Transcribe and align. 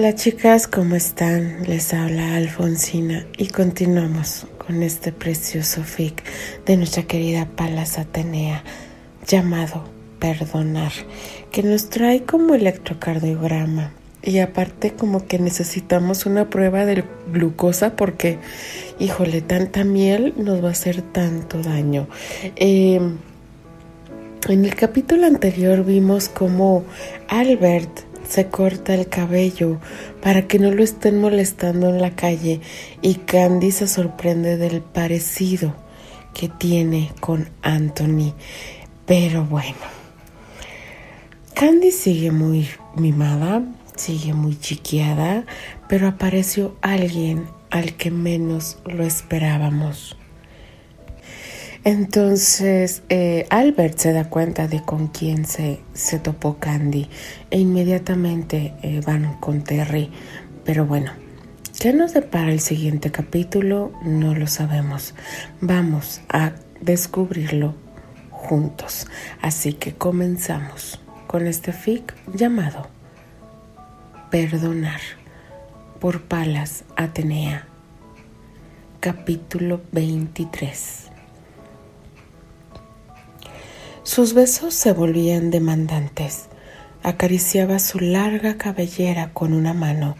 Hola 0.00 0.14
chicas, 0.14 0.66
¿cómo 0.66 0.96
están? 0.96 1.64
Les 1.68 1.92
habla 1.92 2.36
Alfonsina 2.36 3.26
y 3.36 3.48
continuamos 3.48 4.46
con 4.56 4.82
este 4.82 5.12
precioso 5.12 5.84
fic 5.84 6.22
de 6.64 6.78
nuestra 6.78 7.02
querida 7.02 7.46
Palas 7.54 7.98
Atenea 7.98 8.64
llamado 9.26 9.84
Perdonar, 10.18 10.92
que 11.52 11.62
nos 11.62 11.90
trae 11.90 12.22
como 12.22 12.54
electrocardiograma 12.54 13.92
y 14.22 14.38
aparte 14.38 14.94
como 14.94 15.26
que 15.26 15.38
necesitamos 15.38 16.24
una 16.24 16.48
prueba 16.48 16.86
de 16.86 17.04
glucosa 17.30 17.94
porque, 17.94 18.38
híjole, 18.98 19.42
tanta 19.42 19.84
miel 19.84 20.32
nos 20.38 20.64
va 20.64 20.68
a 20.68 20.72
hacer 20.72 21.02
tanto 21.02 21.60
daño. 21.60 22.08
Em, 22.56 23.18
en 24.48 24.64
el 24.64 24.74
capítulo 24.76 25.26
anterior 25.26 25.84
vimos 25.84 26.30
como 26.30 26.84
Albert 27.28 28.09
se 28.30 28.46
corta 28.46 28.94
el 28.94 29.08
cabello 29.08 29.80
para 30.22 30.46
que 30.46 30.60
no 30.60 30.70
lo 30.70 30.84
estén 30.84 31.20
molestando 31.20 31.88
en 31.88 32.00
la 32.00 32.14
calle 32.14 32.60
y 33.02 33.16
Candy 33.16 33.72
se 33.72 33.88
sorprende 33.88 34.56
del 34.56 34.82
parecido 34.82 35.74
que 36.32 36.48
tiene 36.48 37.10
con 37.18 37.48
Anthony. 37.62 38.34
Pero 39.04 39.44
bueno, 39.44 39.74
Candy 41.54 41.90
sigue 41.90 42.30
muy 42.30 42.68
mimada, 42.94 43.64
sigue 43.96 44.32
muy 44.32 44.56
chiqueada, 44.56 45.44
pero 45.88 46.06
apareció 46.06 46.76
alguien 46.82 47.46
al 47.70 47.94
que 47.94 48.12
menos 48.12 48.78
lo 48.84 49.02
esperábamos. 49.02 50.16
Entonces 51.84 53.02
eh, 53.08 53.46
Albert 53.48 53.96
se 53.96 54.12
da 54.12 54.28
cuenta 54.28 54.68
de 54.68 54.82
con 54.82 55.08
quién 55.08 55.46
se, 55.46 55.80
se 55.94 56.18
topó 56.18 56.58
Candy 56.58 57.08
e 57.50 57.58
inmediatamente 57.58 58.74
eh, 58.82 59.00
van 59.06 59.38
con 59.40 59.64
Terry. 59.64 60.10
Pero 60.64 60.84
bueno, 60.84 61.12
¿qué 61.78 61.94
nos 61.94 62.12
depara 62.12 62.52
el 62.52 62.60
siguiente 62.60 63.10
capítulo? 63.10 63.92
No 64.02 64.34
lo 64.34 64.46
sabemos. 64.46 65.14
Vamos 65.62 66.20
a 66.28 66.52
descubrirlo 66.82 67.74
juntos. 68.30 69.06
Así 69.40 69.72
que 69.72 69.94
comenzamos 69.94 71.00
con 71.26 71.46
este 71.46 71.72
fic 71.72 72.14
llamado 72.34 72.88
Perdonar 74.30 75.00
por 75.98 76.20
Palas 76.24 76.84
Atenea. 76.94 77.66
Capítulo 79.00 79.80
23 79.92 81.09
sus 84.10 84.34
besos 84.34 84.74
se 84.74 84.92
volvían 84.92 85.52
demandantes. 85.52 86.46
Acariciaba 87.04 87.78
su 87.78 88.00
larga 88.00 88.56
cabellera 88.56 89.32
con 89.32 89.52
una 89.52 89.72
mano 89.72 90.16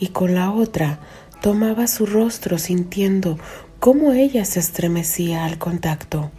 y 0.00 0.08
con 0.08 0.34
la 0.34 0.50
otra 0.50 0.98
tomaba 1.40 1.86
su 1.86 2.06
rostro 2.06 2.58
sintiendo 2.58 3.38
cómo 3.78 4.10
ella 4.10 4.44
se 4.44 4.58
estremecía 4.58 5.44
al 5.44 5.58
contacto. 5.58 6.32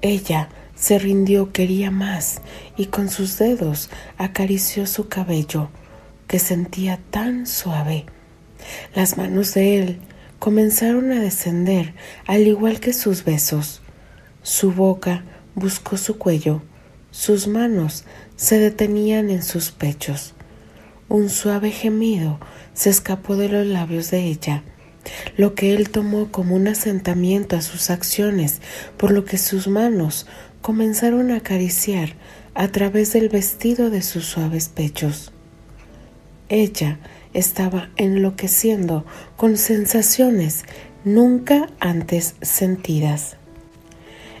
Ella 0.00 0.48
se 0.74 0.98
rindió, 0.98 1.52
quería 1.52 1.90
más, 1.90 2.40
y 2.78 2.86
con 2.86 3.10
sus 3.10 3.36
dedos 3.36 3.90
acarició 4.16 4.86
su 4.86 5.08
cabello, 5.08 5.68
que 6.28 6.38
sentía 6.38 6.98
tan 7.10 7.46
suave. 7.46 8.06
Las 8.94 9.18
manos 9.18 9.52
de 9.52 9.78
él 9.78 10.00
comenzaron 10.38 11.12
a 11.12 11.20
descender, 11.20 11.92
al 12.26 12.46
igual 12.46 12.80
que 12.80 12.94
sus 12.94 13.22
besos. 13.22 13.82
Su 14.42 14.72
boca 14.72 15.24
buscó 15.58 15.96
su 15.96 16.18
cuello, 16.18 16.62
sus 17.10 17.46
manos 17.46 18.04
se 18.36 18.58
detenían 18.58 19.30
en 19.30 19.42
sus 19.42 19.70
pechos. 19.70 20.34
Un 21.08 21.30
suave 21.30 21.70
gemido 21.70 22.38
se 22.74 22.90
escapó 22.90 23.36
de 23.36 23.48
los 23.48 23.66
labios 23.66 24.10
de 24.10 24.24
ella, 24.24 24.62
lo 25.36 25.54
que 25.54 25.74
él 25.74 25.90
tomó 25.90 26.30
como 26.30 26.54
un 26.54 26.68
asentamiento 26.68 27.56
a 27.56 27.62
sus 27.62 27.90
acciones, 27.90 28.60
por 28.96 29.10
lo 29.10 29.24
que 29.24 29.38
sus 29.38 29.68
manos 29.68 30.26
comenzaron 30.60 31.30
a 31.30 31.36
acariciar 31.36 32.14
a 32.54 32.68
través 32.68 33.12
del 33.12 33.28
vestido 33.28 33.88
de 33.88 34.02
sus 34.02 34.26
suaves 34.26 34.68
pechos. 34.68 35.32
Ella 36.48 36.98
estaba 37.32 37.90
enloqueciendo 37.96 39.06
con 39.36 39.56
sensaciones 39.56 40.64
nunca 41.04 41.68
antes 41.80 42.34
sentidas. 42.42 43.37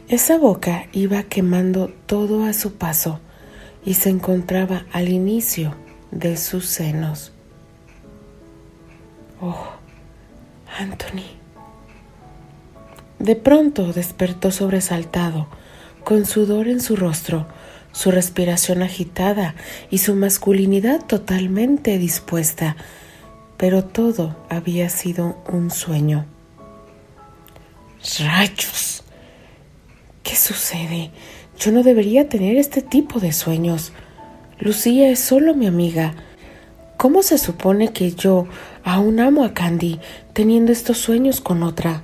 Esa 0.08 0.38
boca 0.38 0.86
iba 0.92 1.22
quemando 1.24 1.92
todo 2.06 2.44
a 2.44 2.54
su 2.54 2.74
paso 2.74 3.20
y 3.84 3.92
se 3.92 4.08
encontraba 4.08 4.86
al 4.90 5.10
inicio 5.10 5.74
de 6.10 6.38
sus 6.38 6.64
senos. 6.64 7.30
Oh, 9.42 9.66
Anthony. 10.78 11.24
De 13.18 13.36
pronto 13.36 13.92
despertó 13.92 14.50
sobresaltado, 14.50 15.46
con 16.04 16.24
sudor 16.24 16.68
en 16.68 16.80
su 16.80 16.96
rostro, 16.96 17.46
su 17.92 18.10
respiración 18.10 18.82
agitada 18.82 19.56
y 19.90 19.98
su 19.98 20.14
masculinidad 20.14 21.04
totalmente 21.04 21.98
dispuesta, 21.98 22.76
pero 23.58 23.84
todo 23.84 24.36
había 24.48 24.88
sido 24.88 25.36
un 25.52 25.70
sueño. 25.70 26.24
¡Rayos! 28.18 29.04
¿Qué 30.22 30.36
sucede? 30.36 31.10
Yo 31.58 31.72
no 31.72 31.82
debería 31.82 32.28
tener 32.28 32.56
este 32.56 32.82
tipo 32.82 33.20
de 33.20 33.32
sueños. 33.32 33.92
Lucía 34.58 35.08
es 35.10 35.20
solo 35.20 35.54
mi 35.54 35.66
amiga. 35.66 36.14
¿Cómo 36.96 37.22
se 37.22 37.38
supone 37.38 37.92
que 37.92 38.12
yo 38.12 38.46
aún 38.84 39.20
amo 39.20 39.44
a 39.44 39.54
Candy 39.54 40.00
teniendo 40.32 40.72
estos 40.72 40.98
sueños 40.98 41.40
con 41.40 41.62
otra? 41.62 42.02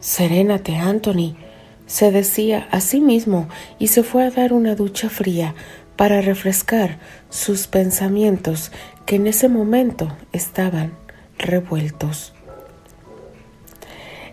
Serénate, 0.00 0.76
Anthony, 0.76 1.36
se 1.86 2.12
decía 2.12 2.68
a 2.70 2.80
sí 2.80 3.00
mismo 3.00 3.48
y 3.78 3.88
se 3.88 4.02
fue 4.02 4.24
a 4.24 4.30
dar 4.30 4.52
una 4.52 4.74
ducha 4.74 5.08
fría 5.08 5.54
para 5.96 6.20
refrescar 6.20 6.98
sus 7.30 7.66
pensamientos 7.66 8.70
que 9.06 9.16
en 9.16 9.26
ese 9.26 9.48
momento 9.48 10.14
estaban 10.32 10.92
revueltos. 11.38 12.34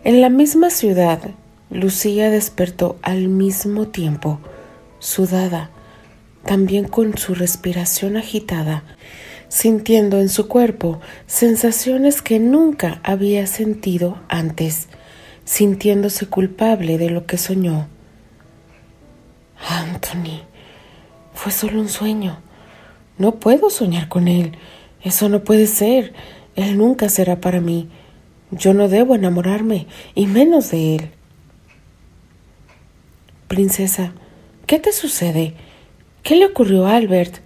En 0.03 0.22
la 0.22 0.30
misma 0.30 0.69
ciudad 0.69 1.19
Lucía 1.69 2.29
despertó 2.29 2.97
al 3.01 3.27
mismo 3.27 3.87
tiempo, 3.87 4.39
sudada, 4.99 5.71
también 6.45 6.87
con 6.87 7.17
su 7.17 7.33
respiración 7.33 8.17
agitada, 8.17 8.83
sintiendo 9.47 10.19
en 10.19 10.29
su 10.29 10.47
cuerpo 10.47 10.99
sensaciones 11.25 12.21
que 12.21 12.39
nunca 12.39 12.99
había 13.03 13.47
sentido 13.47 14.19
antes, 14.29 14.87
sintiéndose 15.43 16.27
culpable 16.27 16.97
de 16.97 17.09
lo 17.09 17.25
que 17.25 17.37
soñó. 17.37 17.87
Anthony, 19.67 20.41
fue 21.33 21.51
solo 21.51 21.79
un 21.79 21.89
sueño. 21.89 22.39
No 23.17 23.35
puedo 23.35 23.69
soñar 23.69 24.07
con 24.07 24.27
él. 24.27 24.57
Eso 25.01 25.29
no 25.29 25.43
puede 25.43 25.67
ser. 25.67 26.13
Él 26.55 26.77
nunca 26.77 27.09
será 27.09 27.41
para 27.41 27.61
mí. 27.61 27.89
Yo 28.51 28.73
no 28.73 28.87
debo 28.87 29.15
enamorarme, 29.15 29.87
y 30.13 30.27
menos 30.27 30.71
de 30.71 30.95
él. 30.95 31.11
Princesa, 33.55 34.11
¿qué 34.67 34.79
te 34.79 34.91
sucede? 34.91 35.53
¿Qué 36.23 36.35
le 36.35 36.45
ocurrió 36.45 36.88
a 36.88 36.97
Albert? 36.97 37.38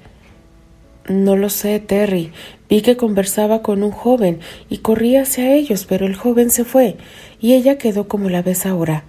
No 1.08 1.36
lo 1.36 1.52
sé, 1.52 1.80
Terry. 1.80 2.32
Vi 2.68 2.82
que 2.82 2.98
conversaba 2.98 3.62
con 3.62 3.84
un 3.84 3.92
joven 3.92 4.40
y 4.72 4.80
corría 4.80 5.22
hacia 5.22 5.54
ellos, 5.54 5.86
pero 5.88 6.08
el 6.08 6.16
joven 6.16 6.50
se 6.50 6.66
fue 6.66 6.98
y 7.40 7.54
ella 7.54 7.78
quedó 7.78 8.08
como 8.08 8.28
la 8.32 8.42
ves 8.42 8.66
ahora, 8.66 9.04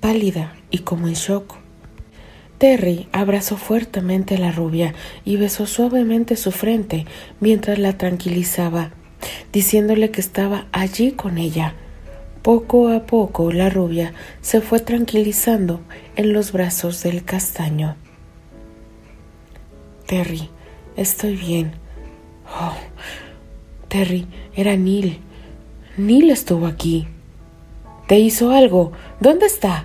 pálida 0.00 0.56
y 0.70 0.78
como 0.78 1.08
en 1.08 1.14
shock. 1.14 1.56
Terry 2.56 3.06
abrazó 3.12 3.58
fuertemente 3.58 4.36
a 4.36 4.38
la 4.38 4.50
rubia 4.50 4.94
y 5.26 5.36
besó 5.36 5.66
suavemente 5.66 6.36
su 6.36 6.52
frente 6.52 7.04
mientras 7.38 7.78
la 7.78 7.98
tranquilizaba, 7.98 8.92
diciéndole 9.52 10.10
que 10.10 10.22
estaba 10.22 10.68
allí 10.72 11.12
con 11.12 11.36
ella. 11.36 11.74
Poco 12.42 12.88
a 12.88 13.00
poco 13.00 13.52
la 13.52 13.68
rubia 13.68 14.14
se 14.40 14.62
fue 14.62 14.80
tranquilizando 14.80 15.80
en 16.16 16.32
los 16.32 16.52
brazos 16.52 17.02
del 17.02 17.22
castaño. 17.22 17.96
Terry, 20.06 20.48
estoy 20.96 21.36
bien. 21.36 21.72
Oh, 22.46 22.74
Terry, 23.88 24.26
era 24.56 24.74
Neil. 24.74 25.18
Neil 25.98 26.30
estuvo 26.30 26.66
aquí. 26.66 27.06
¿Te 28.08 28.18
hizo 28.18 28.52
algo? 28.52 28.92
¿Dónde 29.20 29.44
está? 29.44 29.84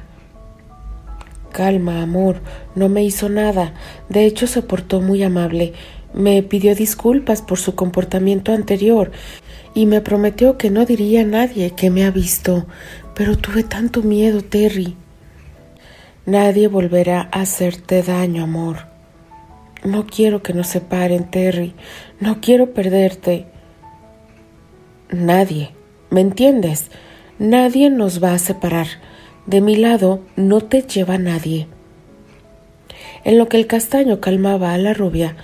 Calma, 1.51 2.01
amor, 2.01 2.39
no 2.73 2.87
me 2.87 3.03
hizo 3.03 3.27
nada. 3.27 3.73
De 4.07 4.25
hecho, 4.25 4.47
se 4.47 4.61
portó 4.61 5.01
muy 5.01 5.23
amable. 5.23 5.73
Me 6.13 6.41
pidió 6.41 6.73
disculpas 6.73 7.41
por 7.41 7.59
su 7.59 7.75
comportamiento 7.75 8.53
anterior 8.53 9.11
y 9.75 9.85
me 9.85 10.01
prometió 10.01 10.57
que 10.57 10.71
no 10.71 10.85
diría 10.85 11.21
a 11.21 11.25
nadie 11.25 11.71
que 11.71 11.91
me 11.91 12.05
ha 12.05 12.09
visto, 12.09 12.65
pero 13.13 13.37
tuve 13.37 13.63
tanto 13.63 14.01
miedo, 14.01 14.41
Terry. 14.41 14.95
Nadie 16.25 16.67
volverá 16.67 17.29
a 17.31 17.41
hacerte 17.41 18.01
daño, 18.01 18.43
amor. 18.43 18.87
No 19.83 20.07
quiero 20.07 20.41
que 20.41 20.53
nos 20.53 20.67
separen, 20.67 21.29
Terry. 21.29 21.75
No 22.19 22.41
quiero 22.41 22.73
perderte. 22.73 23.45
Nadie, 25.11 25.71
¿me 26.09 26.21
entiendes? 26.21 26.89
Nadie 27.37 27.89
nos 27.89 28.23
va 28.23 28.33
a 28.33 28.39
separar. 28.39 28.87
De 29.45 29.61
mi 29.61 29.75
lado 29.75 30.21
no 30.35 30.61
te 30.61 30.81
lleva 30.81 31.17
nadie. 31.17 31.67
En 33.25 33.37
lo 33.37 33.49
que 33.49 33.57
el 33.57 33.67
castaño 33.67 34.21
calmaba 34.21 34.73
a 34.73 34.77
la 34.77 34.93
rubia, 34.93 35.35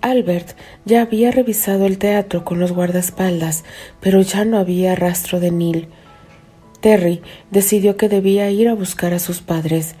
Albert 0.00 0.56
ya 0.84 1.02
había 1.02 1.30
revisado 1.30 1.86
el 1.86 1.98
teatro 1.98 2.44
con 2.44 2.60
los 2.60 2.72
guardaespaldas, 2.72 3.64
pero 4.00 4.20
ya 4.22 4.44
no 4.44 4.58
había 4.58 4.94
rastro 4.94 5.40
de 5.40 5.50
Neil. 5.50 5.88
Terry 6.80 7.22
decidió 7.50 7.96
que 7.96 8.08
debía 8.08 8.50
ir 8.50 8.68
a 8.68 8.74
buscar 8.74 9.12
a 9.14 9.18
sus 9.18 9.40
padres. 9.40 9.94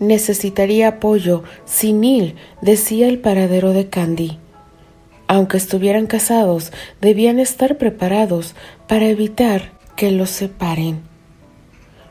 Necesitaría 0.00 0.88
apoyo 0.88 1.44
si 1.64 1.92
Neil 1.92 2.34
decía 2.60 3.08
el 3.08 3.18
paradero 3.18 3.72
de 3.72 3.88
Candy. 3.88 4.38
Aunque 5.26 5.56
estuvieran 5.56 6.06
casados, 6.06 6.72
debían 7.00 7.38
estar 7.38 7.78
preparados 7.78 8.54
para 8.88 9.06
evitar 9.06 9.72
que 9.96 10.10
los 10.10 10.30
separen. 10.30 11.02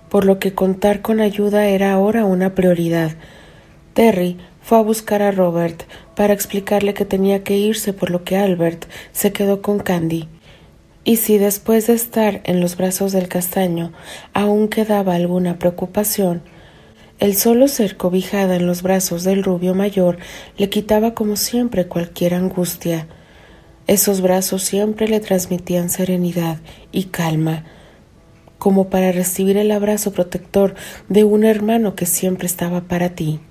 Por 0.10 0.26
lo 0.26 0.40
que 0.40 0.54
contar 0.54 1.02
con 1.02 1.20
ayuda 1.20 1.68
era 1.68 1.92
ahora 1.92 2.26
una 2.26 2.56
prioridad. 2.56 3.12
Terry 3.94 4.38
fue 4.62 4.78
a 4.78 4.82
buscar 4.82 5.22
a 5.22 5.32
Robert 5.32 5.84
para 6.16 6.34
explicarle 6.34 6.94
que 6.94 7.06
tenía 7.06 7.44
que 7.44 7.58
irse 7.58 7.94
por 7.94 8.10
lo 8.10 8.24
que 8.24 8.38
Albert 8.38 8.86
se 9.12 9.32
quedó 9.32 9.62
con 9.62 9.80
Candy. 9.80 10.28
Y 11.06 11.18
si 11.18 11.38
después 11.38 11.88
de 11.88 11.94
estar 11.94 12.42
en 12.46 12.62
los 12.62 12.78
brazos 12.78 13.12
del 13.12 13.28
castaño 13.28 13.92
aún 14.34 14.70
quedaba 14.70 15.16
alguna 15.16 15.60
preocupación, 15.60 16.44
el 17.20 17.36
solo 17.36 17.68
ser 17.68 17.98
cobijada 17.98 18.56
en 18.56 18.68
los 18.68 18.82
brazos 18.82 19.24
del 19.24 19.44
rubio 19.44 19.76
mayor 19.76 20.18
le 20.58 20.70
quitaba 20.70 21.14
como 21.14 21.36
siempre 21.36 21.88
cualquier 21.88 22.34
angustia. 22.34 23.08
Esos 23.88 24.22
brazos 24.22 24.64
siempre 24.64 25.08
le 25.08 25.20
transmitían 25.20 25.90
serenidad 25.90 26.58
y 26.92 27.06
calma, 27.06 27.66
como 28.58 28.90
para 28.90 29.12
recibir 29.12 29.58
el 29.58 29.72
abrazo 29.72 30.12
protector 30.12 30.76
de 31.10 31.26
un 31.26 31.44
hermano 31.44 31.96
que 31.96 32.06
siempre 32.06 32.46
estaba 32.46 32.82
para 32.82 33.10
ti. 33.10 33.42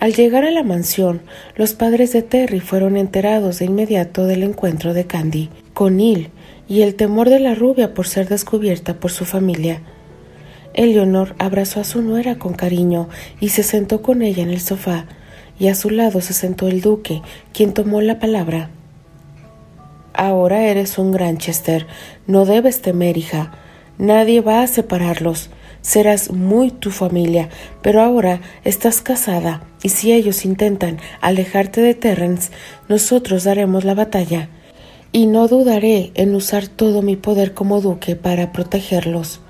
Al 0.00 0.14
llegar 0.14 0.44
a 0.44 0.50
la 0.50 0.62
mansión, 0.62 1.22
los 1.56 1.74
padres 1.74 2.12
de 2.12 2.22
Terry 2.22 2.60
fueron 2.60 2.96
enterados 2.96 3.58
de 3.58 3.66
inmediato 3.66 4.26
del 4.26 4.42
encuentro 4.42 4.94
de 4.94 5.06
Candy 5.06 5.50
con 5.74 5.96
Neil 5.96 6.30
y 6.68 6.82
el 6.82 6.94
temor 6.94 7.28
de 7.28 7.40
la 7.40 7.54
rubia 7.54 7.94
por 7.94 8.06
ser 8.06 8.28
descubierta 8.28 8.94
por 8.94 9.10
su 9.10 9.24
familia. 9.24 9.80
Eleonor 10.74 11.34
abrazó 11.38 11.80
a 11.80 11.84
su 11.84 12.02
nuera 12.02 12.38
con 12.38 12.54
cariño 12.54 13.08
y 13.40 13.50
se 13.50 13.62
sentó 13.62 14.02
con 14.02 14.22
ella 14.22 14.42
en 14.42 14.50
el 14.50 14.60
sofá, 14.60 15.06
y 15.58 15.68
a 15.68 15.74
su 15.74 15.90
lado 15.90 16.20
se 16.20 16.32
sentó 16.32 16.68
el 16.68 16.80
duque, 16.80 17.22
quien 17.52 17.74
tomó 17.74 18.00
la 18.00 18.18
palabra. 18.18 18.70
Ahora 20.14 20.64
eres 20.64 20.98
un 20.98 21.12
Granchester, 21.12 21.86
no 22.26 22.44
debes 22.44 22.82
temer, 22.82 23.16
hija. 23.16 23.52
Nadie 23.98 24.40
va 24.40 24.62
a 24.62 24.66
separarlos. 24.66 25.50
Serás 25.82 26.30
muy 26.30 26.70
tu 26.70 26.92
familia, 26.92 27.48
pero 27.82 28.02
ahora 28.02 28.40
estás 28.64 29.00
casada, 29.02 29.64
y 29.82 29.88
si 29.88 30.12
ellos 30.12 30.44
intentan 30.44 30.98
alejarte 31.20 31.80
de 31.80 31.94
Terrence, 31.94 32.52
nosotros 32.88 33.42
daremos 33.42 33.84
la 33.84 33.94
batalla. 33.94 34.48
Y 35.10 35.26
no 35.26 35.48
dudaré 35.48 36.12
en 36.14 36.34
usar 36.36 36.68
todo 36.68 37.02
mi 37.02 37.16
poder 37.16 37.52
como 37.52 37.80
duque 37.80 38.14
para 38.14 38.52
protegerlos. 38.52 39.40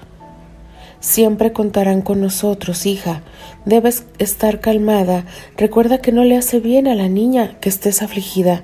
Siempre 1.01 1.53
contarán 1.53 2.01
con 2.01 2.21
nosotros, 2.21 2.87
hija. 2.87 3.23
Debes 3.67 4.05
estar 4.19 4.61
calmada. 4.61 5.27
Recuerda 5.57 5.99
que 5.99 6.13
no 6.13 6.25
le 6.25 6.37
hace 6.37 6.61
bien 6.61 6.89
a 6.89 6.95
la 6.95 7.09
niña 7.09 7.59
que 7.61 7.69
estés 7.69 8.03
afligida. 8.03 8.63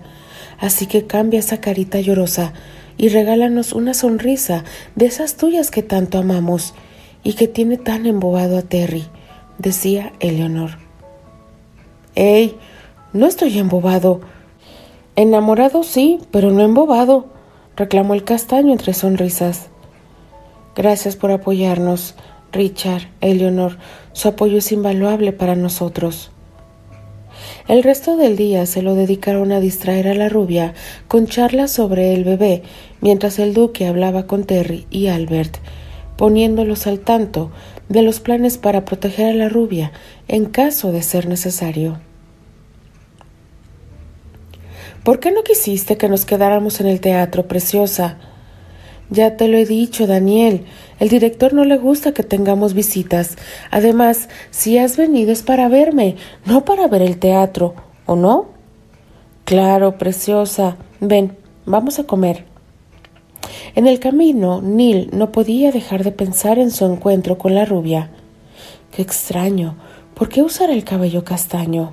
Así 0.58 0.86
que 0.86 1.06
cambia 1.06 1.40
esa 1.40 1.60
carita 1.60 2.00
llorosa 2.00 2.52
y 2.96 3.10
regálanos 3.10 3.72
una 3.72 3.92
sonrisa 3.92 4.64
de 4.96 5.06
esas 5.06 5.36
tuyas 5.36 5.70
que 5.70 5.82
tanto 5.82 6.18
amamos 6.18 6.74
y 7.22 7.34
que 7.34 7.48
tiene 7.48 7.76
tan 7.76 8.06
embobado 8.06 8.58
a 8.58 8.62
Terry, 8.62 9.04
decía 9.58 10.12
Eleonor. 10.20 10.72
¡Ey! 12.14 12.56
No 13.12 13.26
estoy 13.26 13.58
embobado. 13.58 14.20
Enamorado 15.16 15.82
sí, 15.82 16.20
pero 16.30 16.50
no 16.50 16.62
embobado, 16.62 17.26
reclamó 17.76 18.14
el 18.14 18.24
castaño 18.24 18.72
entre 18.72 18.92
sonrisas. 18.92 19.68
Gracias 20.76 21.16
por 21.16 21.30
apoyarnos. 21.30 22.14
Richard, 22.52 23.08
Eleonor, 23.20 23.78
su 24.12 24.28
apoyo 24.28 24.58
es 24.58 24.72
invaluable 24.72 25.32
para 25.32 25.54
nosotros. 25.54 26.30
El 27.66 27.82
resto 27.82 28.16
del 28.16 28.36
día 28.36 28.64
se 28.64 28.82
lo 28.82 28.94
dedicaron 28.94 29.52
a 29.52 29.60
distraer 29.60 30.08
a 30.08 30.14
la 30.14 30.28
rubia 30.28 30.74
con 31.06 31.26
charlas 31.26 31.70
sobre 31.70 32.14
el 32.14 32.24
bebé, 32.24 32.62
mientras 33.00 33.38
el 33.38 33.54
duque 33.54 33.86
hablaba 33.86 34.26
con 34.26 34.44
Terry 34.44 34.86
y 34.90 35.08
Albert, 35.08 35.58
poniéndolos 36.18 36.88
al 36.88 36.98
tanto 36.98 37.52
de 37.88 38.02
los 38.02 38.18
planes 38.18 38.58
para 38.58 38.84
proteger 38.84 39.26
a 39.26 39.34
la 39.34 39.48
rubia 39.48 39.92
en 40.26 40.46
caso 40.46 40.90
de 40.90 41.00
ser 41.02 41.28
necesario. 41.28 42.00
¿Por 45.04 45.20
qué 45.20 45.30
no 45.30 45.44
quisiste 45.44 45.96
que 45.96 46.08
nos 46.08 46.24
quedáramos 46.24 46.80
en 46.80 46.88
el 46.88 47.00
teatro, 47.00 47.46
preciosa? 47.46 48.18
Ya 49.10 49.36
te 49.36 49.46
lo 49.46 49.56
he 49.56 49.64
dicho, 49.64 50.08
Daniel. 50.08 50.64
El 50.98 51.08
director 51.08 51.54
no 51.54 51.64
le 51.64 51.78
gusta 51.78 52.12
que 52.12 52.24
tengamos 52.24 52.74
visitas. 52.74 53.36
Además, 53.70 54.28
si 54.50 54.76
has 54.76 54.96
venido 54.96 55.30
es 55.30 55.42
para 55.42 55.68
verme, 55.68 56.16
no 56.44 56.64
para 56.64 56.88
ver 56.88 57.02
el 57.02 57.18
teatro, 57.18 57.74
¿o 58.06 58.16
no? 58.16 58.48
Claro, 59.44 59.96
preciosa. 59.96 60.76
Ven, 61.00 61.38
vamos 61.64 62.00
a 62.00 62.04
comer. 62.04 62.47
En 63.78 63.86
el 63.86 64.00
camino, 64.00 64.60
Neil 64.60 65.08
no 65.12 65.30
podía 65.30 65.70
dejar 65.70 66.02
de 66.02 66.10
pensar 66.10 66.58
en 66.58 66.72
su 66.72 66.84
encuentro 66.84 67.38
con 67.38 67.54
la 67.54 67.64
rubia. 67.64 68.10
Qué 68.90 69.02
extraño. 69.02 69.76
¿Por 70.16 70.28
qué 70.28 70.42
usar 70.42 70.68
el 70.70 70.82
cabello 70.82 71.22
castaño? 71.22 71.92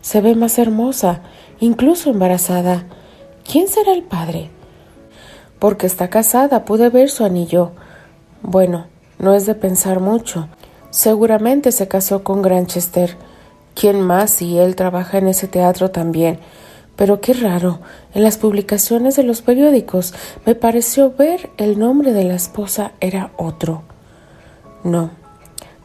Se 0.00 0.20
ve 0.20 0.34
más 0.34 0.58
hermosa, 0.58 1.20
incluso 1.60 2.10
embarazada. 2.10 2.86
¿Quién 3.48 3.68
será 3.68 3.92
el 3.92 4.02
padre? 4.02 4.50
porque 5.60 5.86
está 5.86 6.08
casada, 6.08 6.64
pude 6.64 6.88
ver 6.88 7.10
su 7.10 7.24
anillo. 7.24 7.70
Bueno, 8.42 8.86
no 9.20 9.34
es 9.34 9.46
de 9.46 9.54
pensar 9.54 10.00
mucho. 10.00 10.48
Seguramente 10.88 11.70
se 11.70 11.86
casó 11.86 12.24
con 12.24 12.42
Granchester. 12.42 13.16
¿Quién 13.74 14.00
más 14.00 14.30
si 14.30 14.58
él 14.58 14.74
trabaja 14.74 15.18
en 15.18 15.28
ese 15.28 15.46
teatro 15.46 15.92
también? 15.92 16.40
Pero 17.00 17.22
qué 17.22 17.32
raro, 17.32 17.80
en 18.12 18.22
las 18.22 18.36
publicaciones 18.36 19.16
de 19.16 19.22
los 19.22 19.40
periódicos 19.40 20.12
me 20.44 20.54
pareció 20.54 21.10
ver 21.10 21.48
el 21.56 21.78
nombre 21.78 22.12
de 22.12 22.24
la 22.24 22.34
esposa 22.34 22.92
era 23.00 23.30
otro. 23.38 23.84
No, 24.84 25.08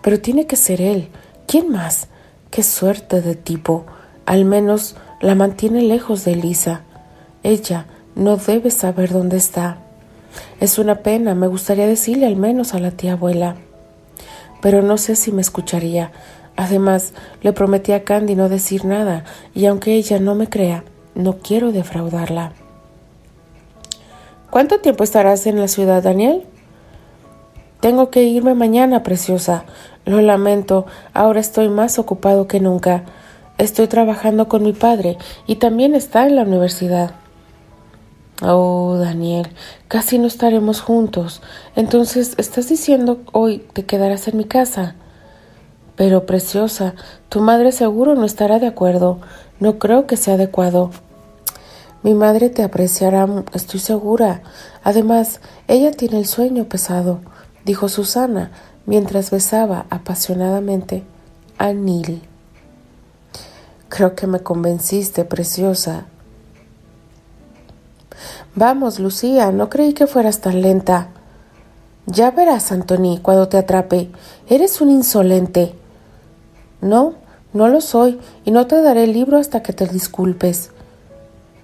pero 0.01 0.19
tiene 0.19 0.45
que 0.45 0.57
ser 0.57 0.81
él. 0.81 1.07
¿Quién 1.47 1.71
más? 1.71 2.09
Qué 2.51 2.63
suerte 2.63 3.21
de 3.21 3.35
tipo. 3.35 3.85
Al 4.25 4.43
menos 4.43 4.97
la 5.21 5.35
mantiene 5.35 5.83
lejos 5.83 6.25
de 6.25 6.33
Elisa. 6.33 6.81
Ella 7.43 7.85
no 8.15 8.35
debe 8.35 8.69
saber 8.69 9.13
dónde 9.13 9.37
está. 9.37 9.77
Es 10.59 10.77
una 10.77 10.95
pena, 10.95 11.33
me 11.33 11.47
gustaría 11.47 11.87
decirle 11.87 12.25
al 12.25 12.35
menos 12.35 12.73
a 12.73 12.79
la 12.79 12.91
tía 12.91 13.13
abuela. 13.13 13.55
Pero 14.61 14.81
no 14.81 14.97
sé 14.97 15.15
si 15.15 15.31
me 15.31 15.41
escucharía. 15.41 16.11
Además, 16.57 17.13
le 17.41 17.53
prometí 17.53 17.93
a 17.93 18.03
Candy 18.03 18.35
no 18.35 18.49
decir 18.49 18.83
nada, 18.83 19.23
y 19.53 19.65
aunque 19.67 19.93
ella 19.93 20.19
no 20.19 20.35
me 20.35 20.49
crea, 20.49 20.83
no 21.15 21.37
quiero 21.37 21.71
defraudarla. 21.71 22.51
¿Cuánto 24.49 24.79
tiempo 24.79 25.03
estarás 25.03 25.47
en 25.47 25.59
la 25.59 25.67
ciudad, 25.67 26.03
Daniel? 26.03 26.43
Tengo 27.79 28.09
que 28.09 28.23
irme 28.23 28.53
mañana, 28.53 29.03
preciosa. 29.03 29.65
Lo 30.05 30.21
lamento, 30.21 30.85
ahora 31.13 31.39
estoy 31.39 31.69
más 31.69 31.99
ocupado 31.99 32.47
que 32.47 32.59
nunca. 32.59 33.03
Estoy 33.57 33.87
trabajando 33.87 34.47
con 34.47 34.63
mi 34.63 34.73
padre 34.73 35.17
y 35.47 35.55
también 35.55 35.95
está 35.95 36.25
en 36.27 36.35
la 36.35 36.43
universidad. 36.43 37.11
Oh, 38.41 38.97
Daniel, 38.99 39.47
casi 39.87 40.19
no 40.19 40.27
estaremos 40.27 40.81
juntos. 40.81 41.41
Entonces, 41.75 42.35
¿estás 42.37 42.67
diciendo 42.67 43.21
hoy 43.31 43.59
te 43.73 43.85
quedarás 43.85 44.27
en 44.27 44.37
mi 44.37 44.43
casa? 44.43 44.95
Pero, 45.95 46.25
preciosa, 46.25 46.95
tu 47.29 47.39
madre 47.39 47.71
seguro 47.71 48.15
no 48.15 48.25
estará 48.25 48.59
de 48.59 48.67
acuerdo. 48.67 49.19
No 49.59 49.79
creo 49.79 50.05
que 50.05 50.17
sea 50.17 50.33
adecuado. 50.33 50.91
Mi 52.05 52.13
madre 52.13 52.51
te 52.51 52.61
apreciará, 52.61 53.27
estoy 53.53 53.79
segura. 53.79 54.43
Además, 54.83 55.39
ella 55.67 55.89
tiene 55.89 56.19
el 56.19 56.27
sueño 56.27 56.65
pesado, 56.65 57.21
dijo 57.65 57.89
Susana 57.89 58.51
mientras 58.85 59.31
besaba 59.31 59.87
apasionadamente 59.89 61.03
a 61.57 61.73
Neil. 61.73 62.21
Creo 63.89 64.13
que 64.13 64.27
me 64.27 64.41
convenciste, 64.41 65.25
preciosa, 65.25 66.05
Vamos, 68.53 68.99
Lucía, 68.99 69.51
no 69.51 69.69
creí 69.69 69.93
que 69.93 70.05
fueras 70.05 70.41
tan 70.41 70.61
lenta. 70.61 71.07
Ya 72.05 72.29
verás, 72.29 72.71
Antony, 72.71 73.17
cuando 73.19 73.47
te 73.47 73.57
atrape. 73.57 74.11
Eres 74.47 74.79
un 74.79 74.91
insolente. 74.91 75.73
No, 76.81 77.15
No 77.51 77.67
lo 77.67 77.81
soy, 77.81 78.19
y 78.43 78.51
no 78.51 78.67
te 78.67 78.79
daré 78.79 79.05
el 79.05 79.13
libro 79.13 79.39
hasta 79.39 79.63
que 79.63 79.73
te 79.73 79.87
disculpes. 79.87 80.69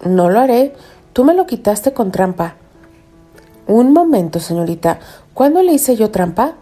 No 0.03 0.29
lo 0.29 0.39
haré. 0.39 0.73
Tú 1.13 1.23
me 1.23 1.33
lo 1.33 1.45
quitaste 1.45 1.93
con 1.93 2.11
trampa. 2.11 2.55
Un 3.67 3.93
momento, 3.93 4.39
señorita. 4.39 4.99
¿Cuándo 5.33 5.61
le 5.61 5.73
hice 5.73 5.95
yo 5.95 6.11
trampa? 6.11 6.55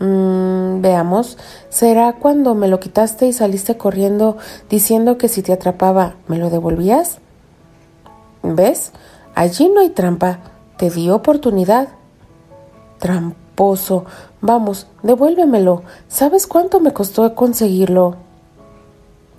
Mm, 0.00 0.80
veamos. 0.80 1.38
¿Será 1.68 2.14
cuando 2.14 2.54
me 2.54 2.68
lo 2.68 2.80
quitaste 2.80 3.26
y 3.26 3.32
saliste 3.32 3.76
corriendo 3.76 4.36
diciendo 4.68 5.16
que 5.16 5.28
si 5.28 5.42
te 5.42 5.52
atrapaba, 5.52 6.16
me 6.26 6.38
lo 6.38 6.50
devolvías? 6.50 7.18
¿Ves? 8.42 8.92
Allí 9.34 9.68
no 9.68 9.80
hay 9.80 9.90
trampa. 9.90 10.40
Te 10.76 10.90
di 10.90 11.08
oportunidad. 11.08 11.88
Tramposo. 12.98 14.04
Vamos, 14.40 14.88
devuélvemelo. 15.02 15.82
¿Sabes 16.08 16.48
cuánto 16.48 16.80
me 16.80 16.92
costó 16.92 17.34
conseguirlo? 17.34 18.16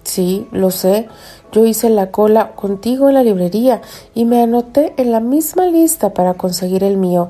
Sí, 0.03 0.47
lo 0.51 0.71
sé. 0.71 1.09
Yo 1.53 1.65
hice 1.67 1.89
la 1.91 2.09
cola 2.09 2.53
contigo 2.55 3.07
en 3.07 3.13
la 3.13 3.23
librería 3.23 3.81
y 4.15 4.25
me 4.25 4.41
anoté 4.41 4.95
en 4.97 5.11
la 5.11 5.19
misma 5.19 5.67
lista 5.67 6.13
para 6.13 6.33
conseguir 6.33 6.83
el 6.83 6.97
mío. 6.97 7.29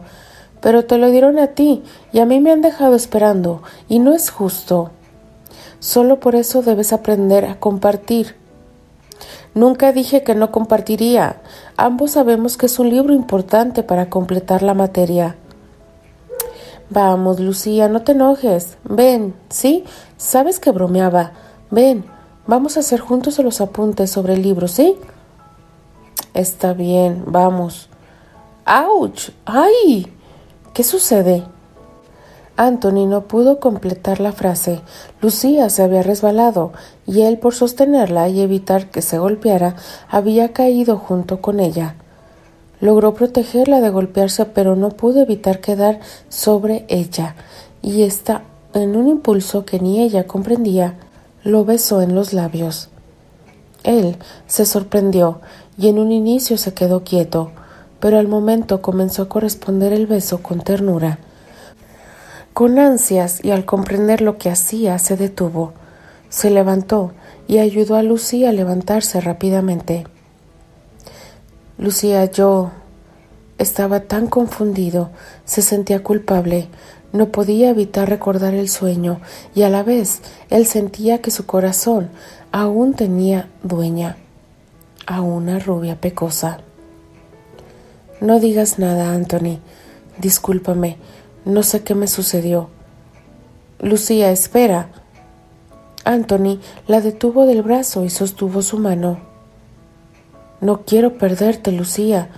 Pero 0.61 0.85
te 0.85 0.97
lo 0.97 1.11
dieron 1.11 1.39
a 1.39 1.47
ti 1.47 1.83
y 2.13 2.19
a 2.19 2.25
mí 2.25 2.39
me 2.39 2.51
han 2.51 2.61
dejado 2.61 2.95
esperando, 2.95 3.61
y 3.89 3.99
no 3.99 4.13
es 4.13 4.29
justo. 4.31 4.91
Solo 5.79 6.21
por 6.21 6.35
eso 6.35 6.61
debes 6.61 6.93
aprender 6.93 7.43
a 7.43 7.59
compartir. 7.59 8.37
Nunca 9.53 9.91
dije 9.91 10.23
que 10.23 10.35
no 10.35 10.51
compartiría. 10.51 11.41
Ambos 11.75 12.11
sabemos 12.11 12.55
que 12.55 12.67
es 12.67 12.79
un 12.79 12.89
libro 12.89 13.13
importante 13.13 13.83
para 13.83 14.09
completar 14.09 14.63
la 14.63 14.73
materia. 14.73 15.35
Vamos, 16.89 17.41
Lucía, 17.41 17.89
no 17.89 18.03
te 18.03 18.13
enojes. 18.13 18.77
Ven, 18.85 19.35
¿sí? 19.49 19.83
Sabes 20.15 20.61
que 20.61 20.71
bromeaba. 20.71 21.33
Ven, 21.69 22.05
vamos 22.47 22.77
a 22.77 22.81
hacer 22.81 22.99
juntos 22.99 23.39
los 23.39 23.61
apuntes 23.61 24.11
sobre 24.11 24.33
el 24.33 24.41
libro, 24.41 24.67
¿sí? 24.67 24.95
Está 26.33 26.73
bien, 26.73 27.23
vamos. 27.27 27.89
¡Auch! 28.65 29.31
¡Ay! 29.45 30.11
¿Qué 30.73 30.83
sucede? 30.83 31.43
Anthony 32.55 33.07
no 33.07 33.23
pudo 33.27 33.59
completar 33.59 34.19
la 34.19 34.31
frase. 34.31 34.81
Lucía 35.21 35.69
se 35.69 35.81
había 35.81 36.03
resbalado 36.03 36.71
y 37.07 37.21
él, 37.21 37.39
por 37.39 37.55
sostenerla 37.55 38.29
y 38.29 38.41
evitar 38.41 38.91
que 38.91 39.01
se 39.01 39.17
golpeara, 39.17 39.75
había 40.09 40.53
caído 40.53 40.97
junto 40.97 41.41
con 41.41 41.59
ella. 41.59 41.95
Logró 42.79 43.13
protegerla 43.13 43.81
de 43.81 43.89
golpearse, 43.89 44.45
pero 44.45 44.75
no 44.75 44.89
pudo 44.89 45.21
evitar 45.21 45.61
quedar 45.61 45.99
sobre 46.29 46.85
ella, 46.89 47.35
y 47.81 48.03
ésta, 48.03 48.43
en 48.73 48.95
un 48.95 49.07
impulso 49.07 49.65
que 49.65 49.79
ni 49.79 50.01
ella 50.01 50.27
comprendía, 50.27 50.95
lo 51.43 51.65
besó 51.65 52.01
en 52.01 52.15
los 52.15 52.33
labios. 52.33 52.89
Él 53.83 54.17
se 54.47 54.65
sorprendió 54.65 55.41
y 55.77 55.89
en 55.89 55.99
un 55.99 56.11
inicio 56.11 56.57
se 56.57 56.73
quedó 56.73 57.03
quieto, 57.03 57.51
pero 57.99 58.17
al 58.17 58.27
momento 58.27 58.81
comenzó 58.81 59.23
a 59.23 59.29
corresponder 59.29 59.93
el 59.93 60.07
beso 60.07 60.41
con 60.41 60.61
ternura. 60.61 61.19
Con 62.53 62.79
ansias 62.79 63.43
y 63.43 63.51
al 63.51 63.65
comprender 63.65 64.21
lo 64.21 64.37
que 64.37 64.49
hacía, 64.49 64.99
se 64.99 65.17
detuvo. 65.17 65.73
Se 66.29 66.49
levantó 66.49 67.11
y 67.47 67.57
ayudó 67.57 67.95
a 67.95 68.03
Lucía 68.03 68.49
a 68.49 68.53
levantarse 68.53 69.19
rápidamente. 69.19 70.05
Lucía, 71.77 72.25
yo 72.25 72.71
estaba 73.57 74.01
tan 74.01 74.27
confundido, 74.27 75.09
se 75.45 75.61
sentía 75.61 76.03
culpable, 76.03 76.67
no 77.13 77.29
podía 77.29 77.69
evitar 77.69 78.09
recordar 78.09 78.53
el 78.53 78.67
sueño 78.67 79.21
y 79.55 79.61
a 79.61 79.69
la 79.69 79.83
vez 79.83 80.21
él 80.49 80.65
sentía 80.65 81.21
que 81.21 81.31
su 81.31 81.45
corazón 81.45 82.09
aún 82.51 82.95
tenía 82.95 83.47
dueña, 83.61 84.17
a 85.05 85.21
una 85.21 85.59
rubia 85.59 86.01
pecosa. 86.01 86.59
No 88.19 88.39
digas 88.39 88.79
nada, 88.79 89.13
Anthony. 89.13 89.59
Discúlpame, 90.17 90.97
no 91.45 91.63
sé 91.63 91.83
qué 91.83 91.93
me 91.93 92.07
sucedió. 92.07 92.69
Lucía, 93.79 94.31
espera. 94.31 94.89
Anthony 96.05 96.59
la 96.87 97.01
detuvo 97.01 97.45
del 97.45 97.61
brazo 97.61 98.05
y 98.05 98.09
sostuvo 98.09 98.61
su 98.61 98.79
mano. 98.79 99.19
No 100.61 100.83
quiero 100.85 101.17
perderte, 101.17 101.71
Lucía. 101.71 102.29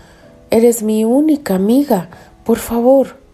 Eres 0.50 0.82
mi 0.82 1.06
única 1.06 1.56
amiga. 1.56 2.10
Por 2.44 2.58
favor. 2.58 3.25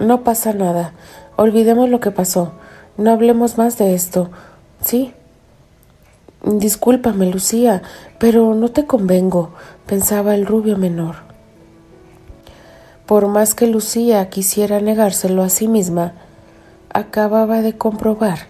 No 0.00 0.22
pasa 0.22 0.52
nada. 0.52 0.92
Olvidemos 1.36 1.88
lo 1.88 2.00
que 2.00 2.10
pasó. 2.10 2.52
No 2.96 3.12
hablemos 3.12 3.58
más 3.58 3.78
de 3.78 3.94
esto. 3.94 4.30
¿Sí? 4.84 5.12
Discúlpame, 6.44 7.26
Lucía, 7.30 7.82
pero 8.18 8.54
no 8.54 8.70
te 8.70 8.86
convengo, 8.86 9.52
pensaba 9.86 10.34
el 10.34 10.44
rubio 10.44 10.76
menor. 10.76 11.16
Por 13.06 13.28
más 13.28 13.54
que 13.54 13.66
Lucía 13.66 14.28
quisiera 14.28 14.80
negárselo 14.80 15.42
a 15.42 15.48
sí 15.48 15.68
misma, 15.68 16.12
acababa 16.92 17.62
de 17.62 17.78
comprobar 17.78 18.40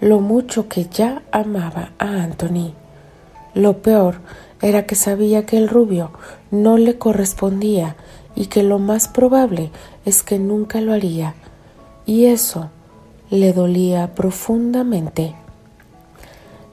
lo 0.00 0.20
mucho 0.20 0.68
que 0.68 0.86
ya 0.86 1.22
amaba 1.32 1.92
a 1.98 2.22
Anthony. 2.22 2.74
Lo 3.54 3.78
peor 3.78 4.16
era 4.60 4.84
que 4.84 4.94
sabía 4.94 5.46
que 5.46 5.56
el 5.56 5.68
rubio 5.68 6.10
no 6.50 6.76
le 6.76 6.98
correspondía 6.98 7.96
y 8.34 8.46
que 8.46 8.62
lo 8.62 8.78
más 8.78 9.08
probable 9.08 9.70
es 10.04 10.22
que 10.22 10.38
nunca 10.38 10.80
lo 10.80 10.92
haría, 10.92 11.34
y 12.06 12.26
eso 12.26 12.70
le 13.30 13.52
dolía 13.52 14.14
profundamente. 14.14 15.34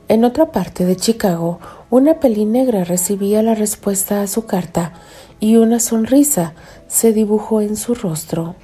En 0.07 0.24
otra 0.25 0.51
parte 0.51 0.86
de 0.86 0.95
Chicago, 0.95 1.59
una 1.91 2.19
pelinegra 2.19 2.83
recibía 2.83 3.43
la 3.43 3.55
respuesta 3.55 4.21
a 4.21 4.27
su 4.27 4.45
carta 4.45 4.93
y 5.39 5.57
una 5.57 5.79
sonrisa 5.79 6.53
se 6.88 7.13
dibujó 7.13 7.62
en 7.62 7.77
su 7.77 7.95
rostro. 7.95 8.55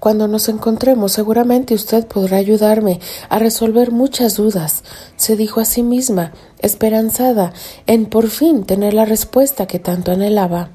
Cuando 0.00 0.28
nos 0.28 0.48
encontremos 0.48 1.12
seguramente 1.12 1.74
usted 1.74 2.06
podrá 2.06 2.36
ayudarme 2.36 3.00
a 3.28 3.38
resolver 3.38 3.92
muchas 3.92 4.36
dudas, 4.36 4.84
se 5.16 5.36
dijo 5.36 5.60
a 5.60 5.64
sí 5.64 5.82
misma, 5.82 6.32
esperanzada 6.58 7.52
en 7.86 8.06
por 8.06 8.28
fin 8.28 8.64
tener 8.64 8.94
la 8.94 9.04
respuesta 9.04 9.66
que 9.66 9.78
tanto 9.78 10.12
anhelaba. 10.12 10.70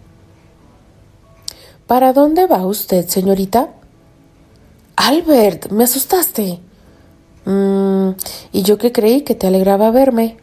¿Para 1.91 2.13
dónde 2.13 2.47
va 2.47 2.65
usted, 2.65 3.05
señorita? 3.09 3.67
Albert, 4.95 5.71
me 5.71 5.83
asustaste. 5.83 6.61
Mm, 7.43 8.11
y 8.53 8.63
yo 8.63 8.77
que 8.77 8.93
creí 8.93 9.23
que 9.23 9.35
te 9.35 9.47
alegraba 9.47 9.91
verme. 9.91 10.37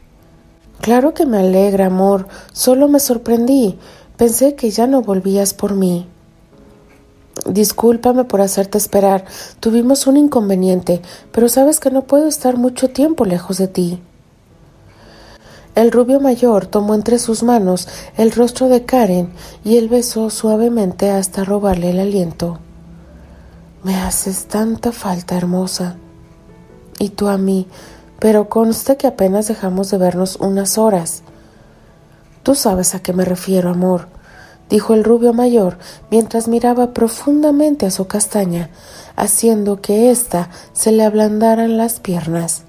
Claro 0.82 1.14
que 1.14 1.24
me 1.24 1.38
alegra, 1.38 1.86
amor, 1.86 2.28
solo 2.52 2.86
me 2.88 3.00
sorprendí. 3.00 3.78
Pensé 4.18 4.56
que 4.56 4.70
ya 4.70 4.86
no 4.86 5.00
volvías 5.00 5.54
por 5.54 5.74
mí. 5.74 6.06
Discúlpame 7.46 8.24
por 8.24 8.42
hacerte 8.42 8.76
esperar. 8.76 9.24
Tuvimos 9.58 10.06
un 10.06 10.18
inconveniente, 10.18 11.00
pero 11.32 11.48
sabes 11.48 11.80
que 11.80 11.90
no 11.90 12.02
puedo 12.02 12.28
estar 12.28 12.58
mucho 12.58 12.90
tiempo 12.90 13.24
lejos 13.24 13.56
de 13.56 13.68
ti. 13.68 14.02
El 15.78 15.92
rubio 15.92 16.18
mayor 16.18 16.66
tomó 16.66 16.96
entre 16.96 17.20
sus 17.20 17.44
manos 17.44 17.86
el 18.16 18.32
rostro 18.32 18.68
de 18.68 18.84
Karen 18.84 19.30
y 19.62 19.76
él 19.76 19.88
besó 19.88 20.28
suavemente 20.28 21.08
hasta 21.08 21.44
robarle 21.44 21.90
el 21.90 22.00
aliento. 22.00 22.58
Me 23.84 23.94
haces 23.94 24.46
tanta 24.46 24.90
falta, 24.90 25.36
hermosa. 25.36 25.94
Y 26.98 27.10
tú 27.10 27.28
a 27.28 27.38
mí, 27.38 27.68
pero 28.18 28.48
conste 28.48 28.96
que 28.96 29.06
apenas 29.06 29.46
dejamos 29.46 29.88
de 29.92 29.98
vernos 29.98 30.34
unas 30.40 30.78
horas. 30.78 31.22
Tú 32.42 32.56
sabes 32.56 32.96
a 32.96 32.98
qué 33.00 33.12
me 33.12 33.24
refiero, 33.24 33.70
amor, 33.70 34.08
dijo 34.68 34.94
el 34.94 35.04
rubio 35.04 35.32
mayor 35.32 35.78
mientras 36.10 36.48
miraba 36.48 36.92
profundamente 36.92 37.86
a 37.86 37.92
su 37.92 38.08
castaña, 38.08 38.68
haciendo 39.14 39.80
que 39.80 40.10
ésta 40.10 40.50
se 40.72 40.90
le 40.90 41.04
ablandaran 41.04 41.76
las 41.76 42.00
piernas. 42.00 42.64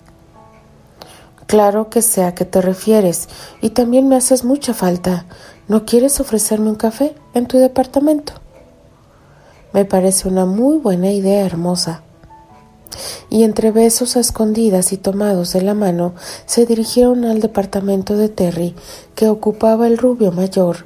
Claro 1.49 1.89
que 1.89 2.03
sé 2.03 2.23
a 2.23 2.35
qué 2.35 2.45
te 2.45 2.61
refieres, 2.61 3.27
y 3.59 3.71
también 3.71 4.07
me 4.07 4.15
haces 4.15 4.43
mucha 4.45 4.75
falta. 4.75 5.25
¿No 5.67 5.83
quieres 5.83 6.19
ofrecerme 6.19 6.69
un 6.69 6.75
café 6.75 7.15
en 7.33 7.47
tu 7.47 7.57
departamento? 7.57 8.33
Me 9.73 9.83
parece 9.83 10.27
una 10.27 10.45
muy 10.45 10.77
buena 10.77 11.11
idea, 11.11 11.43
hermosa 11.43 12.03
y 13.31 13.43
entre 13.43 13.71
besos 13.71 14.15
a 14.15 14.19
escondidas 14.19 14.93
y 14.93 14.97
tomados 14.97 15.53
de 15.53 15.61
la 15.61 15.73
mano 15.73 16.13
se 16.45 16.67
dirigieron 16.67 17.25
al 17.25 17.39
departamento 17.39 18.15
de 18.15 18.29
Terry 18.29 18.75
que 19.15 19.27
ocupaba 19.27 19.87
el 19.87 19.97
rubio 19.97 20.31
mayor, 20.31 20.85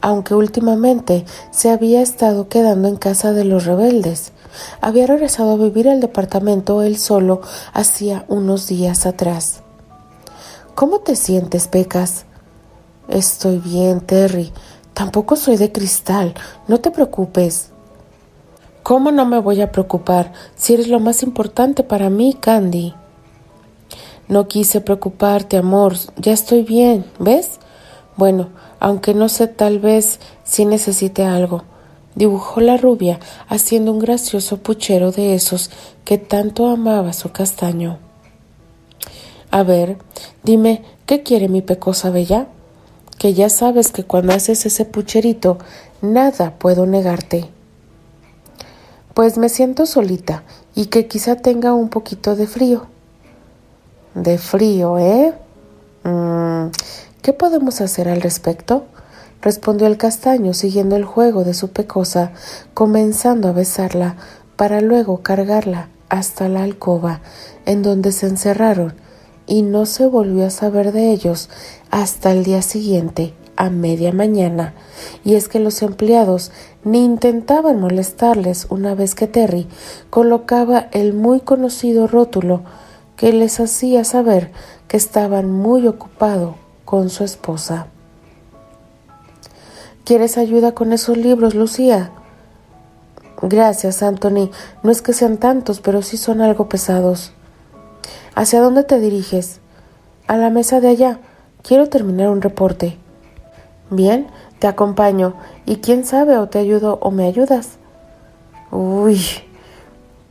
aunque 0.00 0.34
últimamente 0.34 1.24
se 1.50 1.70
había 1.70 2.00
estado 2.00 2.48
quedando 2.48 2.86
en 2.86 2.96
casa 2.96 3.32
de 3.32 3.44
los 3.44 3.64
rebeldes. 3.64 4.32
Había 4.80 5.08
regresado 5.08 5.52
a 5.52 5.56
vivir 5.56 5.88
al 5.88 6.00
departamento 6.00 6.82
él 6.82 6.96
solo 6.96 7.40
hacía 7.72 8.24
unos 8.28 8.68
días 8.68 9.04
atrás. 9.04 9.62
¿Cómo 10.76 10.98
te 10.98 11.16
sientes, 11.16 11.68
Pecas? 11.68 12.26
Estoy 13.08 13.56
bien, 13.56 14.02
Terry. 14.02 14.52
Tampoco 14.92 15.34
soy 15.36 15.56
de 15.56 15.72
cristal. 15.72 16.34
No 16.68 16.80
te 16.80 16.90
preocupes. 16.90 17.70
¿Cómo 18.82 19.10
no 19.10 19.24
me 19.24 19.38
voy 19.38 19.62
a 19.62 19.72
preocupar 19.72 20.34
si 20.54 20.74
eres 20.74 20.88
lo 20.88 21.00
más 21.00 21.22
importante 21.22 21.82
para 21.82 22.10
mí, 22.10 22.36
Candy? 22.38 22.92
No 24.28 24.48
quise 24.48 24.82
preocuparte, 24.82 25.56
amor. 25.56 25.94
Ya 26.18 26.34
estoy 26.34 26.60
bien, 26.60 27.06
¿ves? 27.18 27.58
Bueno, 28.18 28.50
aunque 28.78 29.14
no 29.14 29.30
sé, 29.30 29.46
tal 29.46 29.78
vez 29.78 30.20
sí 30.44 30.66
necesite 30.66 31.24
algo. 31.24 31.64
Dibujó 32.16 32.60
la 32.60 32.76
rubia, 32.76 33.18
haciendo 33.48 33.92
un 33.92 33.98
gracioso 33.98 34.58
puchero 34.58 35.10
de 35.10 35.34
esos 35.34 35.70
que 36.04 36.18
tanto 36.18 36.66
amaba 36.66 37.14
su 37.14 37.32
castaño. 37.32 38.05
A 39.50 39.62
ver, 39.62 39.96
dime, 40.42 40.82
¿qué 41.06 41.22
quiere 41.22 41.48
mi 41.48 41.62
pecosa 41.62 42.10
bella? 42.10 42.46
Que 43.18 43.34
ya 43.34 43.48
sabes 43.48 43.92
que 43.92 44.04
cuando 44.04 44.34
haces 44.34 44.66
ese 44.66 44.84
pucherito, 44.84 45.58
nada 46.02 46.54
puedo 46.58 46.86
negarte. 46.86 47.48
Pues 49.14 49.38
me 49.38 49.48
siento 49.48 49.86
solita 49.86 50.42
y 50.74 50.86
que 50.86 51.06
quizá 51.06 51.36
tenga 51.36 51.72
un 51.72 51.88
poquito 51.88 52.36
de 52.36 52.46
frío. 52.46 52.86
De 54.14 54.36
frío, 54.38 54.98
¿eh? 54.98 55.32
Mm, 56.04 56.66
¿Qué 57.22 57.32
podemos 57.32 57.80
hacer 57.80 58.08
al 58.08 58.20
respecto? 58.20 58.84
respondió 59.42 59.86
el 59.86 59.96
castaño 59.96 60.54
siguiendo 60.54 60.96
el 60.96 61.04
juego 61.04 61.44
de 61.44 61.54
su 61.54 61.70
pecosa, 61.70 62.32
comenzando 62.74 63.48
a 63.48 63.52
besarla 63.52 64.16
para 64.56 64.80
luego 64.80 65.22
cargarla 65.22 65.88
hasta 66.08 66.48
la 66.48 66.62
alcoba, 66.62 67.20
en 67.64 67.82
donde 67.82 68.12
se 68.12 68.26
encerraron, 68.26 68.94
y 69.46 69.62
no 69.62 69.86
se 69.86 70.06
volvió 70.06 70.46
a 70.46 70.50
saber 70.50 70.92
de 70.92 71.12
ellos 71.12 71.48
hasta 71.90 72.32
el 72.32 72.44
día 72.44 72.62
siguiente, 72.62 73.34
a 73.56 73.70
media 73.70 74.12
mañana, 74.12 74.74
y 75.24 75.34
es 75.34 75.48
que 75.48 75.60
los 75.60 75.82
empleados 75.82 76.52
ni 76.84 77.04
intentaban 77.04 77.80
molestarles 77.80 78.66
una 78.70 78.94
vez 78.94 79.14
que 79.14 79.26
Terry 79.26 79.66
colocaba 80.10 80.88
el 80.92 81.14
muy 81.14 81.40
conocido 81.40 82.06
rótulo 82.06 82.62
que 83.16 83.32
les 83.32 83.60
hacía 83.60 84.04
saber 84.04 84.52
que 84.88 84.96
estaban 84.96 85.50
muy 85.50 85.86
ocupado 85.86 86.56
con 86.84 87.10
su 87.10 87.24
esposa. 87.24 87.88
¿Quieres 90.04 90.38
ayuda 90.38 90.72
con 90.72 90.92
esos 90.92 91.16
libros, 91.16 91.54
Lucía? 91.54 92.12
Gracias, 93.42 94.02
Anthony. 94.02 94.50
No 94.82 94.90
es 94.90 95.02
que 95.02 95.12
sean 95.12 95.38
tantos, 95.38 95.80
pero 95.80 96.02
sí 96.02 96.16
son 96.16 96.40
algo 96.40 96.68
pesados. 96.68 97.32
¿Hacia 98.36 98.60
dónde 98.60 98.84
te 98.84 99.00
diriges? 99.00 99.60
A 100.26 100.36
la 100.36 100.50
mesa 100.50 100.82
de 100.82 100.88
allá. 100.88 101.20
Quiero 101.62 101.88
terminar 101.88 102.28
un 102.28 102.42
reporte. 102.42 102.98
Bien, 103.88 104.26
te 104.58 104.66
acompaño. 104.66 105.36
Y 105.64 105.76
quién 105.76 106.04
sabe, 106.04 106.36
o 106.36 106.46
te 106.46 106.58
ayudo 106.58 106.98
o 107.00 107.10
me 107.10 107.24
ayudas. 107.24 107.78
Uy, 108.70 109.18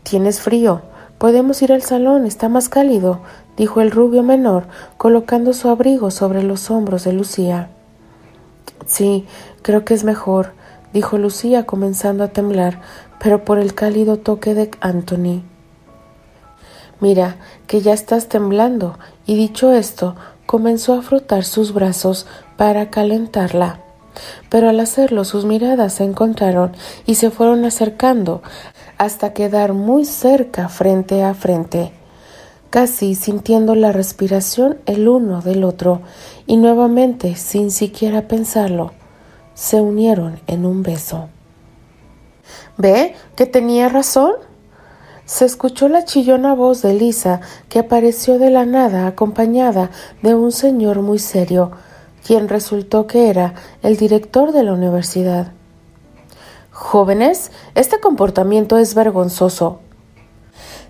tienes 0.04 0.40
frío. 0.40 0.84
Podemos 1.18 1.60
ir 1.64 1.74
al 1.74 1.82
salón, 1.82 2.28
está 2.28 2.48
más 2.48 2.70
cálido, 2.70 3.22
dijo 3.58 3.82
el 3.82 3.90
rubio 3.90 4.22
menor, 4.22 4.68
colocando 4.98 5.54
su 5.54 5.68
abrigo 5.70 6.12
sobre 6.12 6.44
los 6.44 6.70
hombros 6.70 7.06
de 7.06 7.14
Lucía. 7.14 7.70
Sí, 8.86 9.26
creo 9.64 9.84
que 9.84 9.96
es 9.96 10.04
mejor, 10.04 10.52
dijo 10.94 11.18
Lucía, 11.18 11.66
comenzando 11.66 12.24
a 12.24 12.28
temblar, 12.28 12.82
pero 13.20 13.44
por 13.44 13.58
el 13.58 13.74
cálido 13.74 14.18
toque 14.18 14.54
de 14.54 14.70
Anthony. 14.80 15.42
Mira, 17.06 17.36
que 17.68 17.82
ya 17.82 17.94
estás 17.94 18.30
temblando, 18.30 18.98
y 19.28 19.36
dicho 19.36 19.72
esto, 19.72 20.16
comenzó 20.48 20.96
a 20.96 21.04
frotar 21.04 21.44
sus 21.44 21.72
brazos 21.72 22.26
para 22.58 22.90
calentarla. 22.90 23.80
Pero 24.50 24.70
al 24.70 24.80
hacerlo 24.80 25.24
sus 25.24 25.46
miradas 25.46 25.94
se 25.94 26.04
encontraron 26.04 26.72
y 27.06 27.14
se 27.14 27.30
fueron 27.30 27.64
acercando 27.64 28.42
hasta 28.98 29.34
quedar 29.34 29.74
muy 29.74 30.04
cerca 30.04 30.68
frente 30.68 31.24
a 31.24 31.36
frente, 31.36 31.92
casi 32.72 33.14
sintiendo 33.14 33.76
la 33.76 33.92
respiración 33.92 34.80
el 34.88 35.08
uno 35.08 35.42
del 35.42 35.64
otro, 35.64 36.02
y 36.48 36.58
nuevamente, 36.58 37.36
sin 37.36 37.70
siquiera 37.70 38.28
pensarlo, 38.28 38.94
se 39.54 39.80
unieron 39.80 40.40
en 40.48 40.66
un 40.66 40.82
beso. 40.82 41.30
¿Ve 42.78 43.14
que 43.36 43.46
tenía 43.46 43.90
razón? 43.90 44.34
Se 45.26 45.46
escuchó 45.46 45.88
la 45.88 46.06
chillona 46.06 46.54
voz 46.54 46.84
de 46.84 46.94
Lisa, 46.94 47.42
que 47.68 47.80
apareció 47.80 48.38
de 48.38 48.52
la 48.52 48.66
nada 48.66 49.08
acompañada 49.08 49.90
de 50.22 50.36
un 50.36 50.52
señor 50.52 51.02
muy 51.02 51.18
serio, 51.18 51.72
quien 52.26 52.48
resultó 52.48 53.08
que 53.08 53.30
era 53.30 53.56
el 53.82 53.98
director 53.98 54.52
de 54.52 54.64
la 54.64 54.74
universidad. 54.74 55.52
Jóvenes, 56.70 57.52
este 57.74 58.00
comportamiento 58.00 58.78
es 58.78 58.94
vergonzoso. 58.94 59.80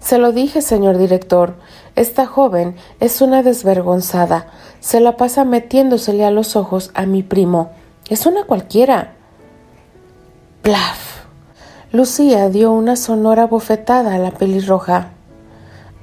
Se 0.01 0.17
lo 0.17 0.33
dije, 0.33 0.61
señor 0.61 0.97
director. 0.97 1.55
Esta 1.95 2.25
joven 2.25 2.75
es 2.99 3.21
una 3.21 3.41
desvergonzada. 3.41 4.47
Se 4.81 4.99
la 4.99 5.15
pasa 5.15 5.45
metiéndosele 5.45 6.25
a 6.25 6.31
los 6.31 6.55
ojos 6.55 6.91
a 6.93 7.05
mi 7.05 7.23
primo. 7.23 7.71
Es 8.09 8.25
una 8.25 8.43
cualquiera. 8.43 9.13
Plaf. 10.61 11.14
Lucía 11.95 12.49
dio 12.49 12.73
una 12.73 12.97
sonora 12.97 13.47
bofetada 13.47 14.15
a 14.15 14.17
la 14.17 14.31
pelirroja. 14.31 15.11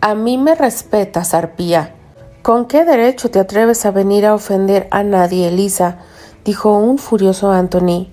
A 0.01 0.15
mí 0.15 0.39
me 0.39 0.55
respetas, 0.55 1.35
arpía. 1.35 1.95
¿Con 2.41 2.65
qué 2.65 2.87
derecho 2.87 3.31
te 3.31 3.39
atreves 3.39 3.85
a 3.85 3.91
venir 3.91 4.25
a 4.25 4.35
ofender 4.35 4.89
a 4.91 5.03
nadie, 5.03 5.49
Elisa? 5.49 5.99
dijo 6.47 6.75
un 6.79 6.97
furioso 6.97 7.51
Anthony. 7.51 8.09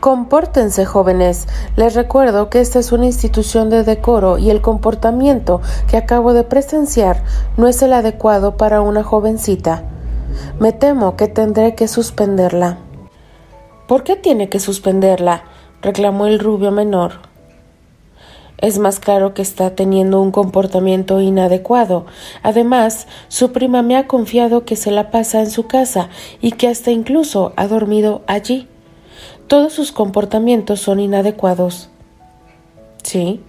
Compórtense, 0.00 0.84
jóvenes. 0.86 1.46
Les 1.76 1.94
recuerdo 1.94 2.50
que 2.50 2.60
esta 2.60 2.80
es 2.80 2.90
una 2.90 3.06
institución 3.06 3.70
de 3.70 3.84
decoro 3.84 4.36
y 4.36 4.50
el 4.50 4.60
comportamiento 4.60 5.60
que 5.86 5.96
acabo 5.96 6.32
de 6.32 6.42
presenciar 6.42 7.22
no 7.56 7.68
es 7.68 7.80
el 7.82 7.92
adecuado 7.92 8.56
para 8.56 8.80
una 8.80 9.04
jovencita. 9.04 9.84
Me 10.58 10.72
temo 10.72 11.14
que 11.14 11.28
tendré 11.28 11.76
que 11.76 11.86
suspenderla. 11.86 12.78
¿Por 13.86 14.02
qué 14.02 14.16
tiene 14.16 14.48
que 14.48 14.58
suspenderla? 14.58 15.44
Reclamó 15.84 16.26
el 16.26 16.38
rubio 16.38 16.72
menor. 16.72 17.20
Es 18.56 18.78
más 18.78 18.98
claro 18.98 19.34
que 19.34 19.42
está 19.42 19.74
teniendo 19.74 20.22
un 20.22 20.30
comportamiento 20.30 21.20
inadecuado. 21.20 22.06
Además, 22.42 23.06
su 23.28 23.52
prima 23.52 23.82
me 23.82 23.96
ha 23.96 24.06
confiado 24.06 24.64
que 24.64 24.76
se 24.76 24.90
la 24.90 25.10
pasa 25.10 25.40
en 25.40 25.50
su 25.50 25.66
casa 25.66 26.08
y 26.40 26.52
que 26.52 26.68
hasta 26.68 26.90
incluso 26.90 27.52
ha 27.56 27.66
dormido 27.66 28.22
allí. 28.26 28.66
Todos 29.46 29.74
sus 29.74 29.92
comportamientos 29.92 30.80
son 30.80 30.98
inadecuados. 30.98 31.90
Sí, 33.02 33.42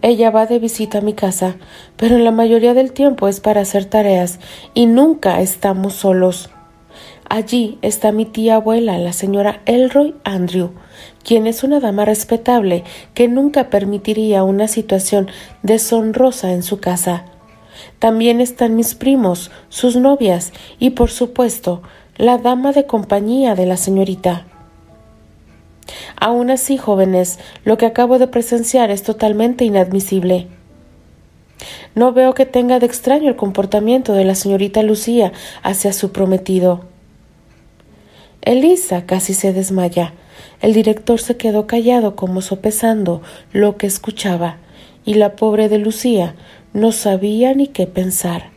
ella 0.00 0.30
va 0.30 0.46
de 0.46 0.58
visita 0.58 0.98
a 0.98 1.02
mi 1.02 1.12
casa, 1.12 1.56
pero 1.96 2.16
en 2.16 2.24
la 2.24 2.30
mayoría 2.30 2.72
del 2.72 2.92
tiempo 2.92 3.28
es 3.28 3.40
para 3.40 3.60
hacer 3.60 3.84
tareas 3.84 4.40
y 4.72 4.86
nunca 4.86 5.42
estamos 5.42 5.92
solos. 5.92 6.48
Allí 7.28 7.78
está 7.82 8.12
mi 8.12 8.26
tía 8.26 8.56
abuela, 8.56 8.98
la 8.98 9.12
señora 9.12 9.62
Elroy 9.66 10.14
Andrew, 10.24 10.72
quien 11.24 11.46
es 11.46 11.64
una 11.64 11.80
dama 11.80 12.04
respetable 12.04 12.84
que 13.14 13.28
nunca 13.28 13.70
permitiría 13.70 14.44
una 14.44 14.68
situación 14.68 15.28
deshonrosa 15.62 16.52
en 16.52 16.62
su 16.62 16.78
casa. 16.78 17.24
También 17.98 18.40
están 18.40 18.76
mis 18.76 18.94
primos, 18.94 19.50
sus 19.68 19.96
novias 19.96 20.52
y, 20.78 20.90
por 20.90 21.10
supuesto, 21.10 21.82
la 22.16 22.38
dama 22.38 22.72
de 22.72 22.86
compañía 22.86 23.54
de 23.54 23.66
la 23.66 23.76
señorita. 23.76 24.46
Aún 26.20 26.50
así, 26.50 26.76
jóvenes, 26.76 27.38
lo 27.64 27.76
que 27.76 27.86
acabo 27.86 28.18
de 28.18 28.28
presenciar 28.28 28.90
es 28.90 29.02
totalmente 29.02 29.64
inadmisible. 29.64 30.48
No 31.94 32.12
veo 32.12 32.34
que 32.34 32.46
tenga 32.46 32.78
de 32.78 32.86
extraño 32.86 33.28
el 33.28 33.36
comportamiento 33.36 34.12
de 34.12 34.24
la 34.24 34.34
señorita 34.34 34.82
Lucía 34.82 35.32
hacia 35.62 35.92
su 35.92 36.12
prometido. 36.12 36.84
Elisa 38.42 39.06
casi 39.06 39.34
se 39.34 39.52
desmaya. 39.52 40.12
El 40.60 40.74
director 40.74 41.20
se 41.20 41.36
quedó 41.36 41.66
callado 41.66 42.16
como 42.16 42.42
sopesando 42.42 43.22
lo 43.52 43.76
que 43.76 43.86
escuchaba, 43.86 44.58
y 45.04 45.14
la 45.14 45.36
pobre 45.36 45.68
de 45.68 45.78
Lucía 45.78 46.34
no 46.72 46.92
sabía 46.92 47.54
ni 47.54 47.68
qué 47.68 47.86
pensar. 47.86 48.50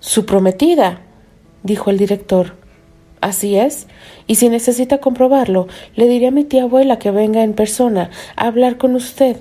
Su 0.00 0.26
prometida, 0.26 1.00
dijo 1.62 1.90
el 1.90 1.98
director. 1.98 2.56
Así 3.20 3.56
es, 3.56 3.86
y 4.26 4.34
si 4.34 4.48
necesita 4.48 4.98
comprobarlo, 4.98 5.68
le 5.94 6.08
diré 6.08 6.26
a 6.26 6.32
mi 6.32 6.42
tía 6.42 6.64
abuela 6.64 6.98
que 6.98 7.12
venga 7.12 7.44
en 7.44 7.54
persona 7.54 8.10
a 8.34 8.48
hablar 8.48 8.78
con 8.78 8.96
usted, 8.96 9.36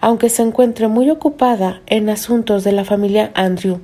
aunque 0.00 0.28
se 0.28 0.42
encuentre 0.42 0.86
muy 0.86 1.10
ocupada 1.10 1.82
en 1.86 2.08
asuntos 2.10 2.62
de 2.62 2.72
la 2.72 2.84
familia 2.84 3.32
Andrew. 3.34 3.80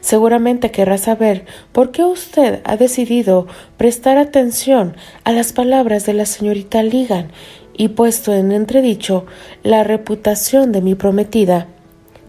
Seguramente 0.00 0.70
querrá 0.70 0.98
saber 0.98 1.46
por 1.72 1.90
qué 1.90 2.04
usted 2.04 2.60
ha 2.64 2.76
decidido 2.76 3.46
prestar 3.76 4.18
atención 4.18 4.96
a 5.24 5.32
las 5.32 5.52
palabras 5.52 6.06
de 6.06 6.14
la 6.14 6.26
señorita 6.26 6.82
Ligan 6.82 7.30
y 7.76 7.88
puesto 7.88 8.34
en 8.34 8.52
entredicho 8.52 9.26
la 9.62 9.84
reputación 9.84 10.72
de 10.72 10.82
mi 10.82 10.94
prometida 10.94 11.68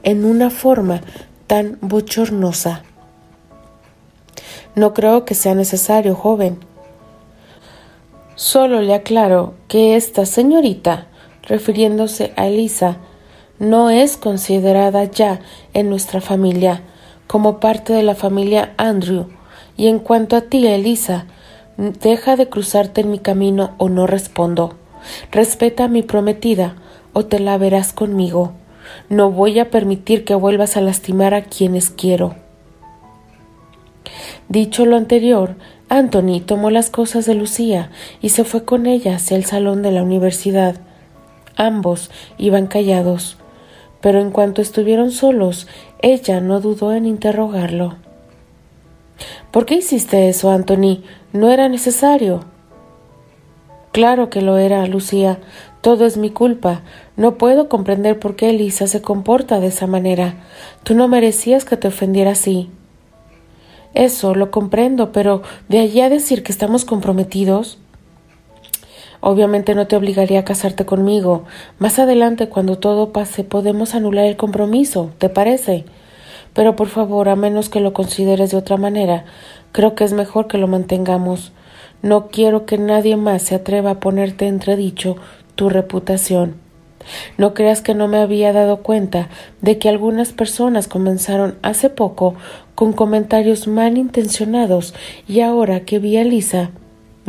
en 0.03 0.25
una 0.25 0.49
forma 0.49 1.01
tan 1.47 1.77
bochornosa. 1.81 2.83
No 4.75 4.93
creo 4.93 5.25
que 5.25 5.33
sea 5.33 5.55
necesario, 5.55 6.15
joven. 6.15 6.59
Solo 8.35 8.81
le 8.81 8.93
aclaro 8.93 9.55
que 9.67 9.95
esta 9.95 10.25
señorita, 10.25 11.07
refiriéndose 11.41 12.31
a 12.37 12.47
Elisa, 12.47 12.97
no 13.57 13.89
es 13.89 14.15
considerada 14.15 15.03
ya 15.03 15.41
en 15.73 15.89
nuestra 15.89 16.21
familia, 16.21 16.83
como 17.29 17.59
parte 17.59 17.93
de 17.93 18.01
la 18.01 18.15
familia 18.15 18.73
Andrew. 18.77 19.27
Y 19.77 19.85
en 19.85 19.99
cuanto 19.99 20.35
a 20.35 20.41
ti, 20.41 20.65
Elisa, 20.65 21.27
deja 21.77 22.35
de 22.35 22.49
cruzarte 22.49 23.01
en 23.01 23.11
mi 23.11 23.19
camino 23.19 23.75
o 23.77 23.87
no 23.87 24.07
respondo. 24.07 24.73
Respeta 25.31 25.83
a 25.83 25.87
mi 25.89 26.01
prometida 26.01 26.73
o 27.13 27.25
te 27.25 27.37
la 27.37 27.59
verás 27.59 27.93
conmigo. 27.93 28.53
No 29.09 29.29
voy 29.29 29.59
a 29.59 29.69
permitir 29.69 30.25
que 30.25 30.33
vuelvas 30.33 30.75
a 30.75 30.81
lastimar 30.81 31.35
a 31.35 31.43
quienes 31.43 31.91
quiero. 31.91 32.33
Dicho 34.47 34.87
lo 34.87 34.97
anterior, 34.97 35.55
Anthony 35.87 36.41
tomó 36.43 36.71
las 36.71 36.89
cosas 36.89 37.27
de 37.27 37.35
Lucía 37.35 37.91
y 38.21 38.29
se 38.29 38.43
fue 38.43 38.65
con 38.65 38.87
ella 38.87 39.17
hacia 39.17 39.37
el 39.37 39.45
salón 39.45 39.83
de 39.83 39.91
la 39.91 40.01
universidad. 40.01 40.77
Ambos 41.55 42.09
iban 42.39 42.65
callados, 42.65 43.37
pero 44.01 44.19
en 44.19 44.31
cuanto 44.31 44.61
estuvieron 44.63 45.11
solos, 45.11 45.67
ella 46.01 46.39
no 46.39 46.61
dudó 46.61 46.93
en 46.93 47.05
interrogarlo. 47.05 47.95
¿Por 49.51 49.65
qué 49.65 49.75
hiciste 49.75 50.29
eso, 50.29 50.49
Anthony? 50.49 51.03
No 51.33 51.49
era 51.49 51.67
necesario. 51.67 52.45
Claro 53.91 54.29
que 54.29 54.41
lo 54.41 54.57
era, 54.57 54.85
Lucía. 54.87 55.39
Todo 55.81 56.05
es 56.05 56.15
mi 56.15 56.29
culpa. 56.29 56.81
No 57.17 57.37
puedo 57.37 57.67
comprender 57.67 58.19
por 58.19 58.35
qué 58.35 58.51
Elisa 58.51 58.87
se 58.87 59.01
comporta 59.01 59.59
de 59.59 59.67
esa 59.67 59.87
manera. 59.87 60.35
Tú 60.83 60.95
no 60.95 61.07
merecías 61.07 61.65
que 61.65 61.75
te 61.75 61.89
ofendiera 61.89 62.31
así. 62.31 62.69
Eso 63.93 64.35
lo 64.35 64.51
comprendo, 64.51 65.11
pero 65.11 65.41
de 65.67 65.79
allí 65.79 65.99
a 66.01 66.09
decir 66.09 66.43
que 66.43 66.51
estamos 66.51 66.85
comprometidos. 66.85 67.79
Obviamente 69.21 69.75
no 69.75 69.87
te 69.87 69.95
obligaría 69.95 70.39
a 70.39 70.45
casarte 70.45 70.85
conmigo. 70.85 71.43
Más 71.77 71.99
adelante, 71.99 72.47
cuando 72.47 72.77
todo 72.77 73.11
pase, 73.11 73.43
podemos 73.43 73.95
anular 73.95 74.25
el 74.25 74.37
compromiso, 74.37 75.11
¿te 75.17 75.29
parece? 75.29 75.85
Pero 76.53 76.75
por 76.75 76.87
favor, 76.87 77.29
a 77.29 77.35
menos 77.35 77.69
que 77.69 77.81
lo 77.81 77.93
consideres 77.93 78.51
de 78.51 78.57
otra 78.57 78.77
manera, 78.77 79.25
creo 79.71 79.93
que 79.93 80.03
es 80.03 80.13
mejor 80.13 80.47
que 80.47 80.57
lo 80.57 80.67
mantengamos. 80.67 81.51
No 82.01 82.27
quiero 82.27 82.65
que 82.65 82.77
nadie 82.77 83.17
más 83.17 83.43
se 83.43 83.55
atreva 83.55 83.91
a 83.91 83.99
ponerte 83.99 84.47
entredicho 84.47 85.17
tu 85.55 85.69
reputación. 85.69 86.55
No 87.37 87.53
creas 87.53 87.81
que 87.81 87.95
no 87.95 88.07
me 88.07 88.17
había 88.17 88.53
dado 88.53 88.77
cuenta 88.77 89.29
de 89.61 89.77
que 89.77 89.89
algunas 89.89 90.31
personas 90.31 90.87
comenzaron 90.87 91.57
hace 91.61 91.89
poco 91.89 92.35
con 92.75 92.93
comentarios 92.93 93.67
malintencionados 93.67 94.93
y 95.27 95.41
ahora 95.41 95.81
que 95.81 95.99
vi 95.99 96.17
a 96.17 96.23
Lisa, 96.23 96.71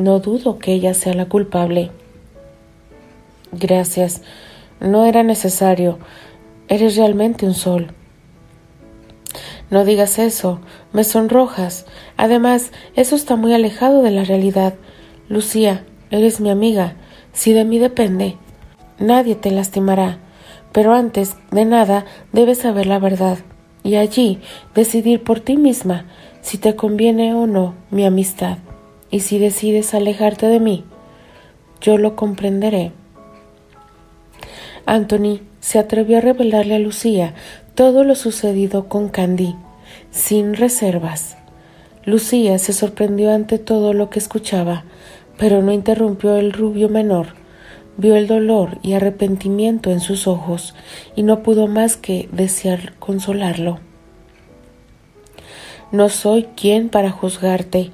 no 0.00 0.18
dudo 0.20 0.58
que 0.58 0.72
ella 0.72 0.94
sea 0.94 1.14
la 1.14 1.26
culpable. 1.26 1.90
Gracias. 3.52 4.22
No 4.80 5.04
era 5.04 5.22
necesario. 5.22 5.98
Eres 6.68 6.96
realmente 6.96 7.46
un 7.46 7.54
sol. 7.54 7.92
No 9.70 9.84
digas 9.84 10.18
eso. 10.18 10.60
Me 10.92 11.04
sonrojas. 11.04 11.86
Además, 12.16 12.72
eso 12.96 13.16
está 13.16 13.36
muy 13.36 13.52
alejado 13.54 14.02
de 14.02 14.10
la 14.10 14.24
realidad. 14.24 14.74
Lucía, 15.28 15.84
eres 16.10 16.40
mi 16.40 16.50
amiga. 16.50 16.94
Si 17.32 17.52
de 17.52 17.64
mí 17.64 17.78
depende, 17.78 18.36
nadie 18.98 19.34
te 19.34 19.50
lastimará. 19.50 20.18
Pero 20.72 20.94
antes 20.94 21.36
de 21.50 21.64
nada 21.64 22.04
debes 22.32 22.58
saber 22.58 22.86
la 22.86 22.98
verdad 22.98 23.38
y 23.82 23.96
allí 23.96 24.40
decidir 24.74 25.22
por 25.22 25.40
ti 25.40 25.56
misma 25.56 26.04
si 26.42 26.58
te 26.58 26.76
conviene 26.76 27.34
o 27.34 27.46
no 27.46 27.74
mi 27.90 28.04
amistad. 28.04 28.58
Y 29.10 29.20
si 29.20 29.38
decides 29.38 29.94
alejarte 29.94 30.46
de 30.46 30.60
mí, 30.60 30.84
yo 31.80 31.98
lo 31.98 32.16
comprenderé. 32.16 32.92
Anthony 34.86 35.40
se 35.60 35.78
atrevió 35.78 36.18
a 36.18 36.20
revelarle 36.20 36.74
a 36.74 36.78
Lucía 36.78 37.34
todo 37.74 38.04
lo 38.04 38.14
sucedido 38.14 38.88
con 38.88 39.08
Candy, 39.08 39.54
sin 40.10 40.54
reservas. 40.54 41.36
Lucía 42.04 42.58
se 42.58 42.72
sorprendió 42.72 43.32
ante 43.32 43.58
todo 43.58 43.92
lo 43.92 44.10
que 44.10 44.18
escuchaba, 44.18 44.84
pero 45.38 45.62
no 45.62 45.72
interrumpió 45.72 46.36
el 46.36 46.52
rubio 46.52 46.88
menor. 46.88 47.34
Vio 47.96 48.16
el 48.16 48.26
dolor 48.26 48.78
y 48.82 48.94
arrepentimiento 48.94 49.90
en 49.90 50.00
sus 50.00 50.26
ojos 50.26 50.74
y 51.16 51.22
no 51.22 51.42
pudo 51.42 51.66
más 51.66 51.96
que 51.96 52.28
desear 52.32 52.94
consolarlo. 52.98 53.78
No 55.92 56.08
soy 56.08 56.44
quien 56.56 56.88
para 56.88 57.10
juzgarte. 57.10 57.90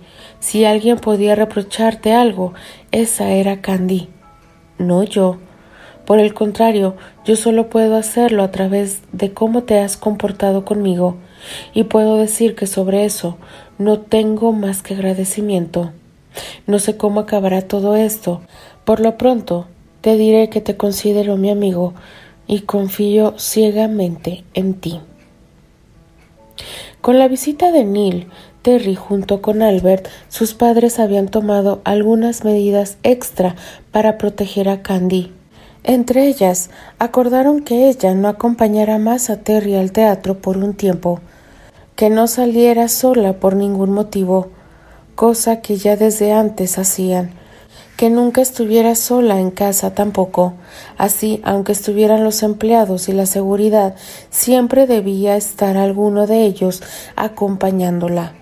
Si 0.47 0.65
alguien 0.65 0.99
podía 0.99 1.35
reprocharte 1.35 2.13
algo, 2.13 2.55
esa 2.93 3.33
era 3.33 3.63
Candy, 3.63 4.09
no 4.79 5.03
yo. 5.03 5.39
Por 6.05 6.21
el 6.21 6.35
contrario, 6.35 6.95
yo 7.25 7.35
solo 7.35 7.69
puedo 7.69 7.97
hacerlo 7.97 8.45
a 8.45 8.53
través 8.53 9.01
de 9.11 9.33
cómo 9.33 9.65
te 9.65 9.81
has 9.81 9.97
comportado 9.97 10.65
conmigo, 10.65 11.17
y 11.75 11.83
puedo 11.83 12.17
decir 12.17 12.55
que 12.55 12.69
sobre 12.69 13.05
eso 13.05 13.39
no 13.79 13.99
tengo 13.99 14.53
más 14.53 14.83
que 14.83 14.95
agradecimiento. 14.95 15.91
No 16.69 16.79
sé 16.79 16.97
cómo 16.97 17.19
acabará 17.19 17.63
todo 17.63 17.97
esto. 17.97 18.41
Por 18.85 19.01
lo 19.01 19.19
pronto, 19.19 19.67
te 20.01 20.17
diré 20.17 20.49
que 20.49 20.61
te 20.61 20.77
considero 20.77 21.37
mi 21.37 21.51
amigo 21.51 21.93
y 22.47 22.61
confío 22.61 23.35
ciegamente 23.37 24.45
en 24.55 24.75
ti. 24.75 25.01
Con 27.01 27.19
la 27.21 27.29
visita 27.29 27.71
de 27.71 27.85
Neil, 27.85 28.27
Terry 28.67 28.97
junto 28.97 29.43
con 29.43 29.63
Albert, 29.63 30.09
sus 30.29 30.55
padres 30.55 30.99
habían 30.99 31.29
tomado 31.29 31.83
algunas 31.85 32.43
medidas 32.43 32.97
extra 33.05 33.55
para 33.93 34.19
proteger 34.19 34.69
a 34.69 34.83
Candy. 34.83 35.33
Entre 35.85 36.27
ellas, 36.27 36.71
acordaron 36.99 37.61
que 37.63 37.89
ella 37.89 38.13
no 38.15 38.27
acompañara 38.27 38.99
más 38.99 39.31
a 39.31 39.37
Terry 39.37 39.77
al 39.77 39.93
teatro 39.93 40.39
por 40.39 40.57
un 40.57 40.75
tiempo, 40.75 41.21
que 41.95 42.11
no 42.11 42.27
saliera 42.27 42.89
sola 42.89 43.35
por 43.35 43.55
ningún 43.55 43.93
motivo, 43.93 44.49
cosa 45.15 45.61
que 45.61 45.77
ya 45.77 45.97
desde 45.97 46.33
antes 46.33 46.77
hacían, 46.77 47.31
que 47.97 48.11
nunca 48.11 48.41
estuviera 48.41 48.97
sola 48.97 49.39
en 49.39 49.53
casa 49.53 49.95
tampoco, 49.95 50.55
así 50.99 51.41
aunque 51.45 51.71
estuvieran 51.71 52.25
los 52.25 52.43
empleados 52.43 53.09
y 53.09 53.13
la 53.13 53.27
seguridad, 53.27 53.95
siempre 54.31 54.89
debía 54.89 55.37
estar 55.37 55.77
alguno 55.77 56.27
de 56.27 56.43
ellos 56.43 56.83
acompañándola 57.15 58.33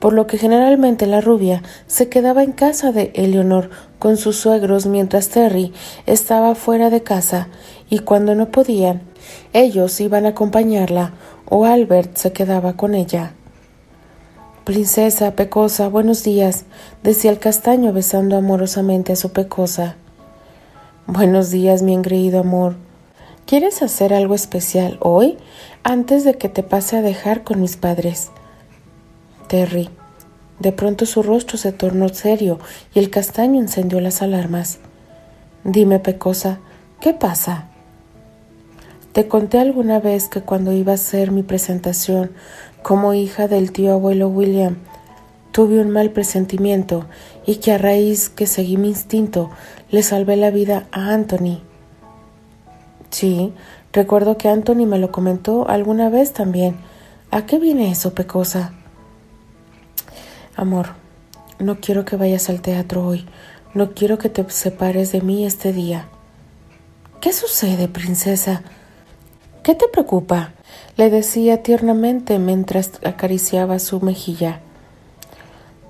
por 0.00 0.12
lo 0.12 0.26
que 0.26 0.38
generalmente 0.38 1.06
la 1.06 1.20
rubia 1.20 1.62
se 1.86 2.08
quedaba 2.08 2.42
en 2.42 2.52
casa 2.52 2.92
de 2.92 3.10
Eleonor 3.14 3.70
con 3.98 4.16
sus 4.16 4.36
suegros 4.36 4.86
mientras 4.86 5.28
Terry 5.28 5.72
estaba 6.06 6.54
fuera 6.54 6.90
de 6.90 7.02
casa 7.02 7.48
y 7.90 8.00
cuando 8.00 8.34
no 8.34 8.50
podían, 8.50 9.02
ellos 9.52 10.00
iban 10.00 10.26
a 10.26 10.30
acompañarla 10.30 11.12
o 11.48 11.64
Albert 11.64 12.16
se 12.16 12.32
quedaba 12.32 12.74
con 12.74 12.94
ella. 12.94 13.32
Princesa 14.64 15.34
Pecosa, 15.34 15.88
buenos 15.88 16.22
días, 16.22 16.64
decía 17.02 17.30
el 17.30 17.38
castaño 17.38 17.92
besando 17.92 18.36
amorosamente 18.36 19.12
a 19.12 19.16
su 19.16 19.32
Pecosa. 19.32 19.96
Buenos 21.06 21.50
días, 21.50 21.82
mi 21.82 21.94
engreído 21.94 22.40
amor. 22.40 22.76
¿Quieres 23.46 23.80
hacer 23.80 24.12
algo 24.12 24.34
especial 24.34 24.98
hoy 25.00 25.38
antes 25.82 26.22
de 26.22 26.34
que 26.34 26.50
te 26.50 26.62
pase 26.62 26.98
a 26.98 27.02
dejar 27.02 27.44
con 27.44 27.62
mis 27.62 27.78
padres? 27.78 28.30
Terry. 29.48 29.90
De 30.60 30.72
pronto 30.72 31.06
su 31.06 31.22
rostro 31.22 31.56
se 31.58 31.72
tornó 31.72 32.08
serio 32.10 32.58
y 32.94 32.98
el 32.98 33.10
castaño 33.10 33.60
encendió 33.60 34.00
las 34.00 34.22
alarmas. 34.22 34.78
Dime, 35.64 35.98
Pecosa, 35.98 36.60
¿qué 37.00 37.14
pasa? 37.14 37.68
Te 39.12 39.26
conté 39.26 39.58
alguna 39.58 39.98
vez 39.98 40.28
que 40.28 40.42
cuando 40.42 40.72
iba 40.72 40.92
a 40.92 40.94
hacer 40.94 41.32
mi 41.32 41.42
presentación 41.42 42.30
como 42.82 43.14
hija 43.14 43.48
del 43.48 43.72
tío 43.72 43.92
abuelo 43.92 44.28
William, 44.28 44.76
tuve 45.50 45.80
un 45.80 45.90
mal 45.90 46.10
presentimiento 46.10 47.06
y 47.46 47.56
que 47.56 47.72
a 47.72 47.78
raíz 47.78 48.28
que 48.28 48.46
seguí 48.46 48.76
mi 48.76 48.88
instinto 48.88 49.50
le 49.90 50.02
salvé 50.02 50.36
la 50.36 50.50
vida 50.50 50.86
a 50.92 51.12
Anthony. 51.12 51.60
Sí, 53.10 53.52
recuerdo 53.92 54.36
que 54.36 54.48
Anthony 54.48 54.86
me 54.86 54.98
lo 54.98 55.10
comentó 55.10 55.68
alguna 55.68 56.10
vez 56.10 56.32
también. 56.32 56.76
¿A 57.30 57.46
qué 57.46 57.58
viene 57.58 57.90
eso, 57.90 58.14
Pecosa? 58.14 58.72
Amor, 60.58 60.88
no 61.60 61.78
quiero 61.78 62.04
que 62.04 62.16
vayas 62.16 62.48
al 62.48 62.62
teatro 62.62 63.06
hoy. 63.06 63.24
No 63.74 63.92
quiero 63.92 64.18
que 64.18 64.28
te 64.28 64.44
separes 64.50 65.12
de 65.12 65.20
mí 65.20 65.46
este 65.46 65.72
día. 65.72 66.08
¿Qué 67.20 67.32
sucede, 67.32 67.86
princesa? 67.86 68.64
¿Qué 69.62 69.76
te 69.76 69.86
preocupa? 69.86 70.54
le 70.96 71.10
decía 71.10 71.62
tiernamente 71.62 72.40
mientras 72.40 72.90
acariciaba 73.04 73.78
su 73.78 74.00
mejilla. 74.00 74.58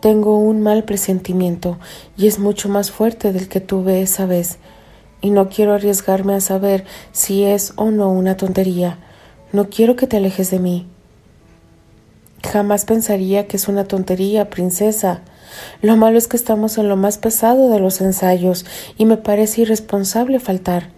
Tengo 0.02 0.36
un 0.36 0.60
mal 0.60 0.84
presentimiento 0.84 1.78
y 2.18 2.26
es 2.26 2.38
mucho 2.38 2.68
más 2.68 2.90
fuerte 2.90 3.32
del 3.32 3.48
que 3.48 3.60
tuve 3.60 4.02
esa 4.02 4.26
vez, 4.26 4.58
y 5.22 5.30
no 5.30 5.48
quiero 5.48 5.72
arriesgarme 5.72 6.34
a 6.34 6.42
saber 6.42 6.84
si 7.12 7.44
es 7.44 7.72
o 7.76 7.90
no 7.90 8.10
una 8.10 8.36
tontería. 8.36 8.98
No 9.50 9.70
quiero 9.70 9.96
que 9.96 10.06
te 10.06 10.18
alejes 10.18 10.50
de 10.50 10.58
mí. 10.58 10.86
Jamás 12.42 12.84
pensaría 12.84 13.48
que 13.48 13.56
es 13.56 13.68
una 13.68 13.84
tontería, 13.84 14.50
princesa. 14.50 15.22
Lo 15.82 15.96
malo 15.96 16.18
es 16.18 16.28
que 16.28 16.36
estamos 16.36 16.78
en 16.78 16.88
lo 16.88 16.96
más 16.96 17.18
pesado 17.18 17.70
de 17.70 17.80
los 17.80 18.00
ensayos 18.00 18.64
y 18.96 19.04
me 19.04 19.16
parece 19.16 19.62
irresponsable 19.62 20.38
faltar. 20.38 20.90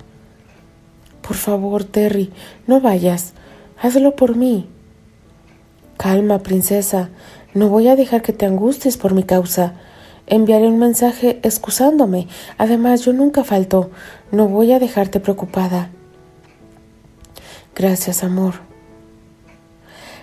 Por 1.23 1.37
favor, 1.37 1.85
Terry, 1.85 2.33
no 2.67 2.81
vayas. 2.81 3.33
Hazlo 3.81 4.17
por 4.17 4.37
mí. 4.37 4.69
Calma, 5.97 6.41
princesa. 6.41 7.11
No 7.55 7.69
voy 7.69 7.89
a 7.89 7.97
dejar 7.97 8.23
que 8.23 8.33
te 8.33 8.47
angusties 8.47 8.97
por 8.97 9.15
mi 9.15 9.23
causa. 9.23 9.75
Enviaré 10.27 10.67
un 10.67 10.79
mensaje 10.79 11.41
excusándome. 11.43 12.29
Además, 12.59 13.05
yo 13.05 13.13
nunca 13.13 13.45
falto. 13.45 13.91
No 14.31 14.49
voy 14.49 14.73
a 14.73 14.79
dejarte 14.79 15.21
preocupada. 15.21 15.91
Gracias, 17.75 18.23
amor. 18.23 18.70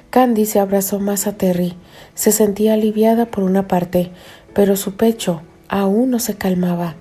Candy 0.10 0.46
se 0.46 0.60
abrazó 0.60 1.00
más 1.00 1.28
a 1.28 1.34
Terry. 1.38 1.76
Se 2.16 2.32
sentía 2.32 2.74
aliviada 2.74 3.26
por 3.26 3.44
una 3.44 3.68
parte, 3.68 4.12
pero 4.54 4.76
su 4.76 4.96
pecho 4.96 5.42
aún 5.68 6.10
no 6.10 6.20
se 6.20 6.36
calmaba. 6.36 6.96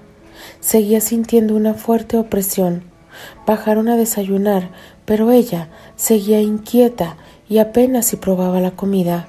Seguía 0.61 1.01
sintiendo 1.01 1.55
una 1.55 1.75
fuerte 1.75 2.19
opresión. 2.19 2.83
Bajaron 3.47 3.89
a 3.89 3.97
desayunar, 3.97 4.71
pero 5.05 5.31
ella 5.31 5.69
seguía 5.95 6.41
inquieta 6.41 7.17
y 7.49 7.59
apenas 7.59 8.07
si 8.07 8.17
probaba 8.17 8.61
la 8.61 8.73
comida. 8.73 9.29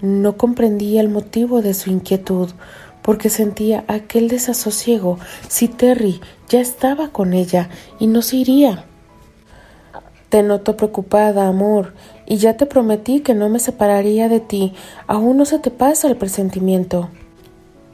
No 0.00 0.36
comprendía 0.36 1.00
el 1.00 1.08
motivo 1.08 1.62
de 1.62 1.74
su 1.74 1.90
inquietud, 1.90 2.50
porque 3.02 3.30
sentía 3.30 3.84
aquel 3.88 4.28
desasosiego 4.28 5.18
si 5.48 5.68
Terry 5.68 6.20
ya 6.48 6.60
estaba 6.60 7.08
con 7.08 7.32
ella 7.32 7.70
y 7.98 8.06
no 8.06 8.20
se 8.20 8.36
iría. 8.36 8.84
Te 10.28 10.42
noto 10.42 10.76
preocupada, 10.76 11.48
amor, 11.48 11.94
y 12.30 12.36
ya 12.36 12.58
te 12.58 12.66
prometí 12.66 13.20
que 13.20 13.32
no 13.32 13.48
me 13.48 13.58
separaría 13.58 14.28
de 14.28 14.40
ti. 14.40 14.74
Aún 15.06 15.38
no 15.38 15.46
se 15.46 15.58
te 15.58 15.70
pasa 15.70 16.08
el 16.08 16.16
presentimiento. 16.16 17.08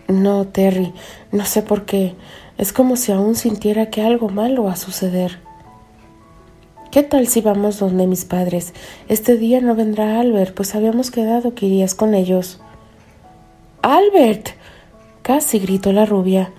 No, 0.08 0.48
Terry, 0.48 0.92
no 1.30 1.46
sé 1.46 1.62
por 1.62 1.84
qué. 1.84 2.16
Es 2.58 2.72
como 2.72 2.96
si 2.96 3.12
aún 3.12 3.36
sintiera 3.36 3.90
que 3.90 4.02
algo 4.02 4.28
malo 4.28 4.64
va 4.64 4.72
a 4.72 4.76
suceder. 4.76 5.38
¿Qué 6.90 7.04
tal 7.04 7.28
si 7.28 7.42
vamos 7.42 7.78
donde 7.78 8.08
mis 8.08 8.24
padres? 8.24 8.74
Este 9.08 9.36
día 9.36 9.60
no 9.60 9.76
vendrá 9.76 10.18
Albert, 10.18 10.52
pues 10.54 10.74
habíamos 10.74 11.12
quedado 11.12 11.54
que 11.54 11.66
irías 11.66 11.94
con 11.94 12.12
ellos. 12.14 12.60
Albert. 13.82 14.48
casi 15.22 15.60
gritó 15.60 15.92
la 15.92 16.06
rubia. 16.06 16.52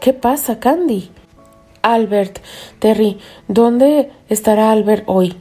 ¿Qué 0.00 0.12
pasa, 0.12 0.58
Candy? 0.58 1.10
Albert, 1.82 2.40
Terry, 2.80 3.18
¿dónde 3.46 4.10
estará 4.28 4.72
Albert 4.72 5.04
hoy? 5.06 5.36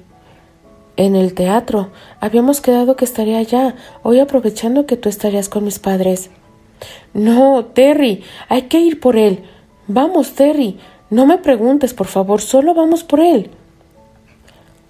En 1.00 1.16
el 1.16 1.34
teatro. 1.34 1.92
Habíamos 2.20 2.60
quedado 2.60 2.98
que 2.98 3.06
estaría 3.06 3.38
allá, 3.38 3.74
hoy 4.04 4.20
aprovechando 4.20 4.86
que 4.86 4.98
tú 4.98 5.08
estarías 5.08 5.48
con 5.48 5.64
mis 5.64 5.80
padres. 5.80 6.30
No, 7.14 7.64
Terry, 7.64 8.22
hay 8.50 8.64
que 8.64 8.82
ir 8.82 9.00
por 9.00 9.16
él. 9.16 9.46
Vamos, 9.88 10.34
Terry. 10.34 10.78
No 11.10 11.26
me 11.26 11.38
preguntes, 11.38 11.94
por 11.94 12.08
favor, 12.08 12.42
solo 12.42 12.74
vamos 12.74 13.06
por 13.06 13.22
él. 13.22 13.50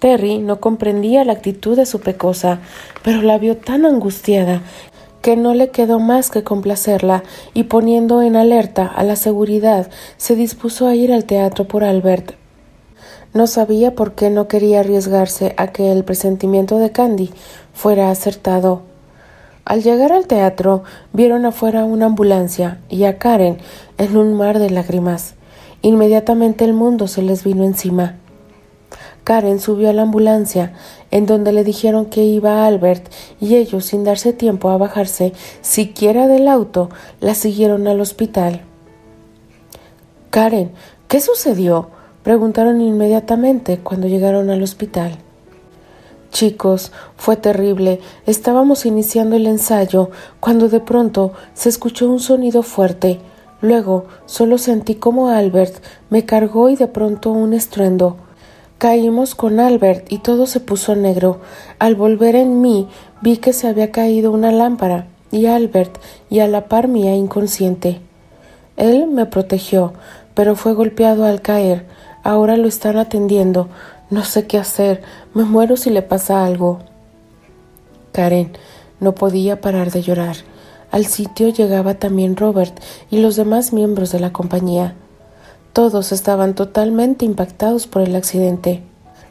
Terry 0.00 0.38
no 0.38 0.58
comprendía 0.58 1.24
la 1.24 1.34
actitud 1.34 1.76
de 1.76 1.86
su 1.86 2.00
pecosa, 2.00 2.58
pero 3.04 3.22
la 3.22 3.38
vio 3.38 3.56
tan 3.56 3.86
angustiada 3.86 4.62
que 5.22 5.36
no 5.36 5.54
le 5.54 5.70
quedó 5.70 6.00
más 6.00 6.28
que 6.28 6.42
complacerla 6.42 7.22
y 7.54 7.64
poniendo 7.64 8.20
en 8.20 8.34
alerta 8.34 8.84
a 8.84 9.04
la 9.04 9.14
seguridad 9.14 9.88
se 10.16 10.34
dispuso 10.34 10.88
a 10.88 10.96
ir 10.96 11.12
al 11.12 11.24
teatro 11.24 11.68
por 11.68 11.84
Albert. 11.84 12.39
No 13.32 13.46
sabía 13.46 13.94
por 13.94 14.12
qué 14.12 14.28
no 14.28 14.48
quería 14.48 14.80
arriesgarse 14.80 15.54
a 15.56 15.68
que 15.68 15.92
el 15.92 16.04
presentimiento 16.04 16.78
de 16.78 16.90
Candy 16.90 17.30
fuera 17.72 18.10
acertado. 18.10 18.82
Al 19.64 19.82
llegar 19.84 20.12
al 20.12 20.26
teatro 20.26 20.82
vieron 21.12 21.46
afuera 21.46 21.84
una 21.84 22.06
ambulancia 22.06 22.80
y 22.88 23.04
a 23.04 23.18
Karen 23.18 23.58
en 23.98 24.16
un 24.16 24.34
mar 24.34 24.58
de 24.58 24.70
lágrimas. 24.70 25.34
Inmediatamente 25.82 26.64
el 26.64 26.72
mundo 26.72 27.06
se 27.06 27.22
les 27.22 27.44
vino 27.44 27.64
encima. 27.64 28.16
Karen 29.22 29.60
subió 29.60 29.90
a 29.90 29.92
la 29.92 30.02
ambulancia, 30.02 30.72
en 31.12 31.26
donde 31.26 31.52
le 31.52 31.62
dijeron 31.62 32.06
que 32.06 32.24
iba 32.24 32.66
Albert, 32.66 33.12
y 33.38 33.54
ellos, 33.54 33.84
sin 33.84 34.02
darse 34.02 34.32
tiempo 34.32 34.70
a 34.70 34.76
bajarse 34.76 35.34
siquiera 35.60 36.26
del 36.26 36.48
auto, 36.48 36.90
la 37.20 37.34
siguieron 37.34 37.86
al 37.86 38.00
hospital. 38.00 38.62
Karen, 40.30 40.72
¿qué 41.06 41.20
sucedió? 41.20 41.90
Preguntaron 42.22 42.80
inmediatamente 42.80 43.78
cuando 43.78 44.08
llegaron 44.08 44.50
al 44.50 44.62
hospital. 44.62 45.18
Chicos, 46.30 46.92
fue 47.16 47.36
terrible. 47.36 48.00
Estábamos 48.26 48.86
iniciando 48.86 49.36
el 49.36 49.46
ensayo 49.46 50.10
cuando 50.38 50.68
de 50.68 50.80
pronto 50.80 51.32
se 51.54 51.68
escuchó 51.68 52.08
un 52.08 52.20
sonido 52.20 52.62
fuerte. 52.62 53.20
Luego 53.60 54.06
solo 54.26 54.56
sentí 54.56 54.94
como 54.94 55.28
Albert 55.28 55.82
me 56.08 56.24
cargó 56.24 56.70
y 56.70 56.76
de 56.76 56.86
pronto 56.86 57.30
un 57.30 57.52
estruendo. 57.52 58.16
Caímos 58.78 59.34
con 59.34 59.60
Albert 59.60 60.10
y 60.10 60.18
todo 60.18 60.46
se 60.46 60.60
puso 60.60 60.96
negro. 60.96 61.40
Al 61.78 61.96
volver 61.96 62.36
en 62.36 62.60
mí 62.60 62.88
vi 63.20 63.36
que 63.36 63.52
se 63.52 63.68
había 63.68 63.90
caído 63.90 64.30
una 64.30 64.52
lámpara 64.52 65.06
y 65.30 65.46
Albert 65.46 65.98
y 66.30 66.38
a 66.38 66.48
la 66.48 66.66
par 66.66 66.88
mía 66.88 67.14
inconsciente. 67.14 68.00
Él 68.76 69.08
me 69.08 69.26
protegió, 69.26 69.92
pero 70.34 70.56
fue 70.56 70.72
golpeado 70.72 71.26
al 71.26 71.42
caer. 71.42 71.84
Ahora 72.22 72.56
lo 72.56 72.68
están 72.68 72.96
atendiendo. 72.96 73.68
No 74.10 74.24
sé 74.24 74.46
qué 74.46 74.58
hacer. 74.58 75.02
Me 75.34 75.44
muero 75.44 75.76
si 75.76 75.90
le 75.90 76.02
pasa 76.02 76.44
algo. 76.44 76.80
Karen 78.12 78.52
no 78.98 79.14
podía 79.14 79.60
parar 79.60 79.90
de 79.90 80.02
llorar. 80.02 80.36
Al 80.90 81.06
sitio 81.06 81.48
llegaba 81.48 81.94
también 81.94 82.36
Robert 82.36 82.78
y 83.10 83.20
los 83.20 83.36
demás 83.36 83.72
miembros 83.72 84.10
de 84.12 84.20
la 84.20 84.32
compañía. 84.32 84.94
Todos 85.72 86.10
estaban 86.10 86.54
totalmente 86.54 87.24
impactados 87.24 87.86
por 87.86 88.02
el 88.02 88.16
accidente. 88.16 88.82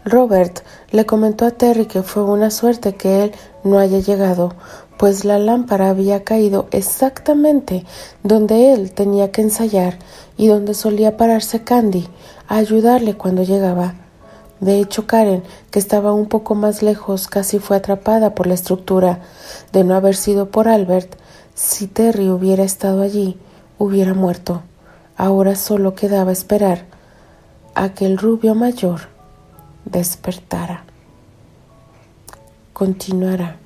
Robert 0.06 0.62
le 0.92 1.06
comentó 1.06 1.46
a 1.46 1.52
Terry 1.52 1.86
que 1.86 2.02
fue 2.02 2.24
una 2.24 2.50
suerte 2.50 2.96
que 2.96 3.24
él 3.24 3.32
no 3.66 3.78
haya 3.78 4.00
llegado, 4.00 4.54
pues 5.00 5.24
la 5.24 5.40
lámpara 5.40 5.90
había 5.90 6.26
caído 6.26 6.68
exactamente 6.72 7.86
donde 8.22 8.74
él 8.74 8.92
tenía 8.92 9.32
que 9.32 9.42
ensayar 9.42 9.98
y 10.36 10.48
donde 10.48 10.74
solía 10.74 11.16
pararse 11.16 11.64
Candy 11.64 12.06
a 12.50 12.58
ayudarle 12.58 13.16
cuando 13.16 13.44
llegaba. 13.44 13.94
De 14.60 14.78
hecho, 14.82 15.08
Karen, 15.08 15.42
que 15.72 15.80
estaba 15.80 16.12
un 16.12 16.26
poco 16.26 16.54
más 16.54 16.84
lejos, 16.84 17.30
casi 17.30 17.60
fue 17.60 17.78
atrapada 17.78 18.36
por 18.36 18.46
la 18.46 18.56
estructura. 18.56 19.22
De 19.72 19.86
no 19.86 19.96
haber 19.96 20.18
sido 20.18 20.52
por 20.52 20.68
Albert, 20.68 21.16
si 21.54 21.88
Terry 21.88 22.30
hubiera 22.30 22.66
estado 22.66 23.02
allí, 23.02 23.40
hubiera 23.78 24.14
muerto. 24.14 24.64
Ahora 25.16 25.56
solo 25.56 25.96
quedaba 25.96 26.34
esperar 26.34 26.84
a 27.74 27.94
que 27.94 28.06
el 28.06 28.18
rubio 28.18 28.54
mayor 28.54 29.04
despertara. 29.86 30.84
Continuará. 32.74 33.59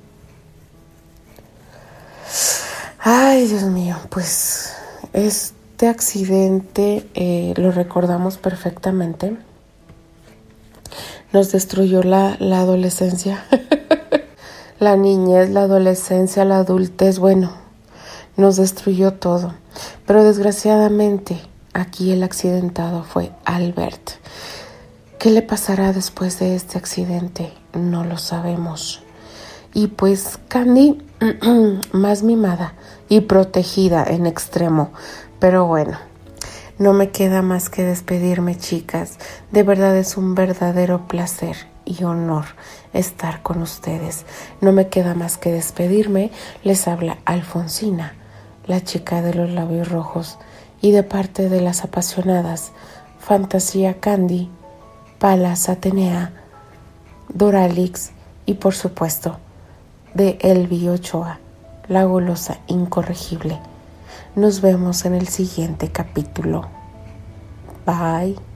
Ay, 2.98 3.46
Dios 3.46 3.64
mío, 3.64 3.96
pues 4.08 4.72
este 5.12 5.88
accidente 5.88 7.08
eh, 7.14 7.52
lo 7.56 7.70
recordamos 7.70 8.38
perfectamente. 8.38 9.36
Nos 11.32 11.52
destruyó 11.52 12.02
la, 12.02 12.36
la 12.38 12.60
adolescencia, 12.60 13.44
la 14.78 14.96
niñez, 14.96 15.50
la 15.50 15.62
adolescencia, 15.62 16.44
la 16.44 16.58
adultez, 16.58 17.18
bueno, 17.18 17.52
nos 18.36 18.56
destruyó 18.56 19.14
todo. 19.14 19.54
Pero 20.06 20.24
desgraciadamente 20.24 21.40
aquí 21.72 22.12
el 22.12 22.22
accidentado 22.22 23.04
fue 23.04 23.32
Albert. 23.44 24.12
¿Qué 25.18 25.30
le 25.30 25.42
pasará 25.42 25.92
después 25.92 26.38
de 26.38 26.54
este 26.54 26.78
accidente? 26.78 27.52
No 27.72 28.04
lo 28.04 28.18
sabemos. 28.18 29.02
Y 29.72 29.88
pues 29.88 30.38
Candy, 30.48 31.02
más 31.92 32.22
mimada 32.22 32.74
y 33.08 33.20
protegida 33.22 34.04
en 34.04 34.26
extremo. 34.26 34.92
Pero 35.38 35.66
bueno, 35.66 35.98
no 36.78 36.92
me 36.92 37.10
queda 37.10 37.42
más 37.42 37.70
que 37.70 37.82
despedirme, 37.82 38.56
chicas. 38.56 39.18
De 39.52 39.62
verdad 39.62 39.96
es 39.96 40.16
un 40.16 40.34
verdadero 40.34 41.06
placer 41.08 41.56
y 41.84 42.04
honor 42.04 42.44
estar 42.92 43.42
con 43.42 43.62
ustedes. 43.62 44.24
No 44.60 44.72
me 44.72 44.88
queda 44.88 45.14
más 45.14 45.36
que 45.36 45.52
despedirme. 45.52 46.30
Les 46.62 46.88
habla 46.88 47.18
Alfonsina 47.24 48.14
la 48.66 48.82
chica 48.82 49.22
de 49.22 49.34
los 49.34 49.50
labios 49.50 49.88
rojos, 49.88 50.38
y 50.80 50.90
de 50.92 51.02
parte 51.02 51.48
de 51.48 51.60
las 51.60 51.84
apasionadas, 51.84 52.72
Fantasía 53.18 54.00
Candy, 54.00 54.50
Palas 55.18 55.68
Atenea, 55.68 56.32
Doralix 57.28 58.10
y 58.44 58.54
por 58.54 58.74
supuesto 58.74 59.38
de 60.14 60.38
Elvi 60.40 60.88
Ochoa, 60.88 61.40
la 61.88 62.04
golosa 62.04 62.58
incorregible. 62.68 63.58
Nos 64.36 64.60
vemos 64.60 65.04
en 65.04 65.14
el 65.14 65.28
siguiente 65.28 65.90
capítulo. 65.90 66.68
Bye. 67.84 68.53